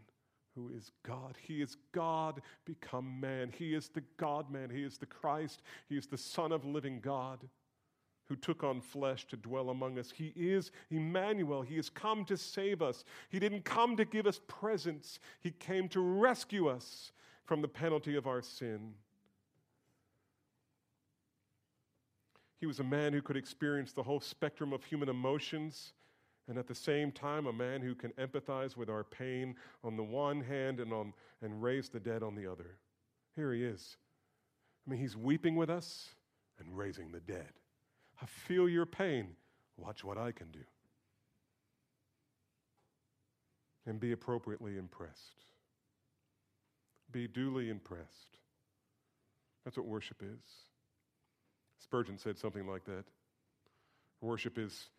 [0.56, 1.36] who is God.
[1.42, 3.52] He is God become man.
[3.56, 4.70] He is the God man.
[4.70, 5.62] He is the Christ.
[5.88, 7.40] He is the Son of living God
[8.30, 10.14] who took on flesh to dwell among us.
[10.16, 11.64] He is Emmanuel.
[11.64, 13.04] He has come to save us.
[13.30, 17.12] He didn't come to give us presents, He came to rescue us
[17.44, 18.94] from the penalty of our sin.
[22.60, 25.94] He was a man who could experience the whole spectrum of human emotions
[26.48, 30.04] and at the same time a man who can empathize with our pain on the
[30.04, 32.78] one hand and, on, and raise the dead on the other.
[33.36, 33.98] Here he is.
[34.86, 36.10] I mean, he's weeping with us
[36.60, 37.54] and raising the dead.
[38.22, 39.30] I feel your pain.
[39.78, 40.60] Watch what I can do.
[43.86, 45.46] And be appropriately impressed.
[47.12, 48.38] Be duly impressed.
[49.64, 50.40] That's what worship is.
[51.80, 53.06] Spurgeon said something like that.
[54.22, 54.90] Worship is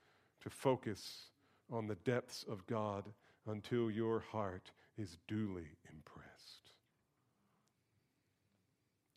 [0.42, 1.26] to focus
[1.70, 3.04] on the depths of God
[3.46, 6.30] until your heart is duly impressed.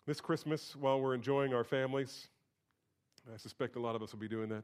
[0.05, 2.27] This Christmas, while we're enjoying our families,
[3.31, 4.63] I suspect a lot of us will be doing that.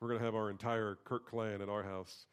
[0.00, 2.26] We're going to have our entire Kirk clan at our house,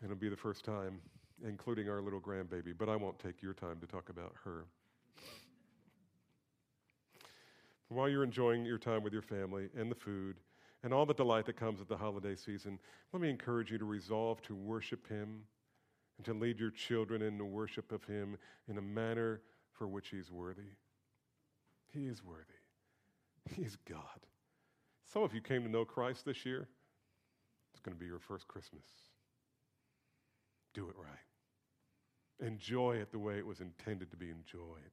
[0.00, 1.00] and it'll be the first time,
[1.46, 2.74] including our little grandbaby.
[2.76, 4.66] But I won't take your time to talk about her.
[7.88, 10.36] While you're enjoying your time with your family and the food,
[10.82, 12.78] and all the delight that comes with the holiday season,
[13.12, 15.42] let me encourage you to resolve to worship Him
[16.18, 18.36] and to lead your children in the worship of Him
[18.68, 19.40] in a manner
[19.72, 20.74] for which He's worthy.
[21.92, 22.44] He is worthy.
[23.54, 24.26] He is God.
[25.12, 26.68] Some of you came to know Christ this year.
[27.72, 28.84] It's going to be your first Christmas.
[30.74, 32.46] Do it right.
[32.46, 34.92] Enjoy it the way it was intended to be enjoyed.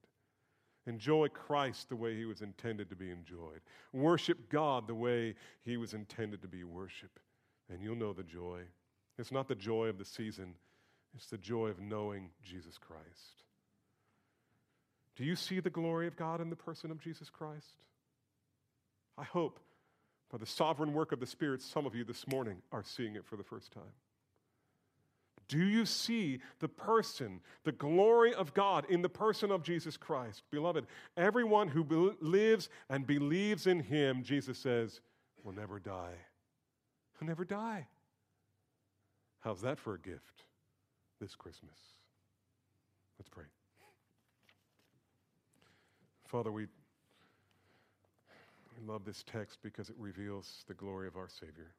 [0.86, 3.62] Enjoy Christ the way he was intended to be enjoyed.
[3.94, 7.20] Worship God the way he was intended to be worshiped.
[7.70, 8.62] And you'll know the joy.
[9.18, 10.56] It's not the joy of the season,
[11.16, 13.44] it's the joy of knowing Jesus Christ.
[15.16, 17.84] Do you see the glory of God in the person of Jesus Christ?
[19.18, 19.60] I hope
[20.34, 23.24] by the sovereign work of the Spirit, some of you this morning are seeing it
[23.24, 23.94] for the first time.
[25.48, 30.42] Do you see the person, the glory of God in the person of Jesus Christ?
[30.50, 35.02] Beloved, everyone who be- lives and believes in him, Jesus says,
[35.44, 36.16] will never die.
[37.20, 37.86] Will never die.
[39.42, 40.46] How's that for a gift
[41.22, 41.78] this Christmas?
[43.20, 43.46] Let's pray.
[46.26, 46.68] Father, we, we
[48.86, 51.74] love this text because it reveals the glory of our Savior.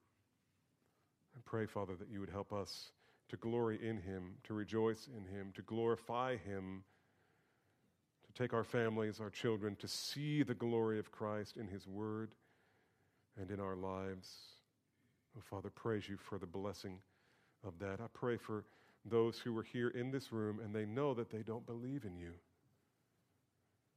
[1.37, 2.91] I pray, Father, that you would help us
[3.29, 6.85] to glory in Him, to rejoice in Him, to glorify Him,
[8.27, 12.31] to take our families, our children, to see the glory of Christ in His Word
[13.41, 14.29] and in our lives.
[15.37, 16.99] Oh, Father, praise you for the blessing
[17.67, 18.01] of that.
[18.01, 18.65] I pray for
[19.05, 22.17] those who are here in this room and they know that they don't believe in
[22.17, 22.33] you.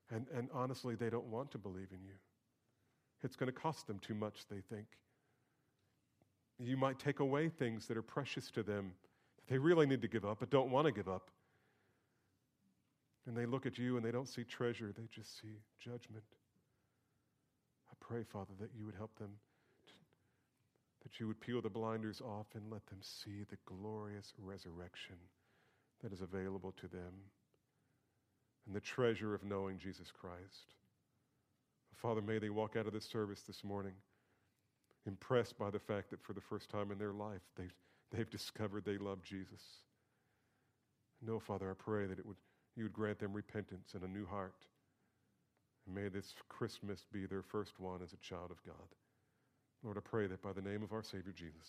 [0.09, 2.13] And, and honestly, they don't want to believe in you.
[3.23, 4.85] It's going to cost them too much, they think.
[6.59, 8.93] You might take away things that are precious to them
[9.37, 11.29] that they really need to give up, but don't want to give up.
[13.27, 16.23] And they look at you and they don't see treasure, they just see judgment.
[17.91, 19.31] I pray, Father, that you would help them,
[19.87, 19.93] to,
[21.03, 25.17] that you would peel the blinders off and let them see the glorious resurrection
[26.01, 27.13] that is available to them
[28.65, 30.75] and the treasure of knowing Jesus Christ.
[32.01, 33.93] Father, may they walk out of this service this morning
[35.05, 37.73] impressed by the fact that for the first time in their life, they've
[38.11, 39.61] They've discovered they love Jesus.
[41.21, 42.37] No, Father, I pray that it would,
[42.75, 44.65] you would grant them repentance and a new heart.
[45.85, 48.95] And may this Christmas be their first one as a child of God.
[49.83, 51.67] Lord, I pray that by the name of our Savior Jesus,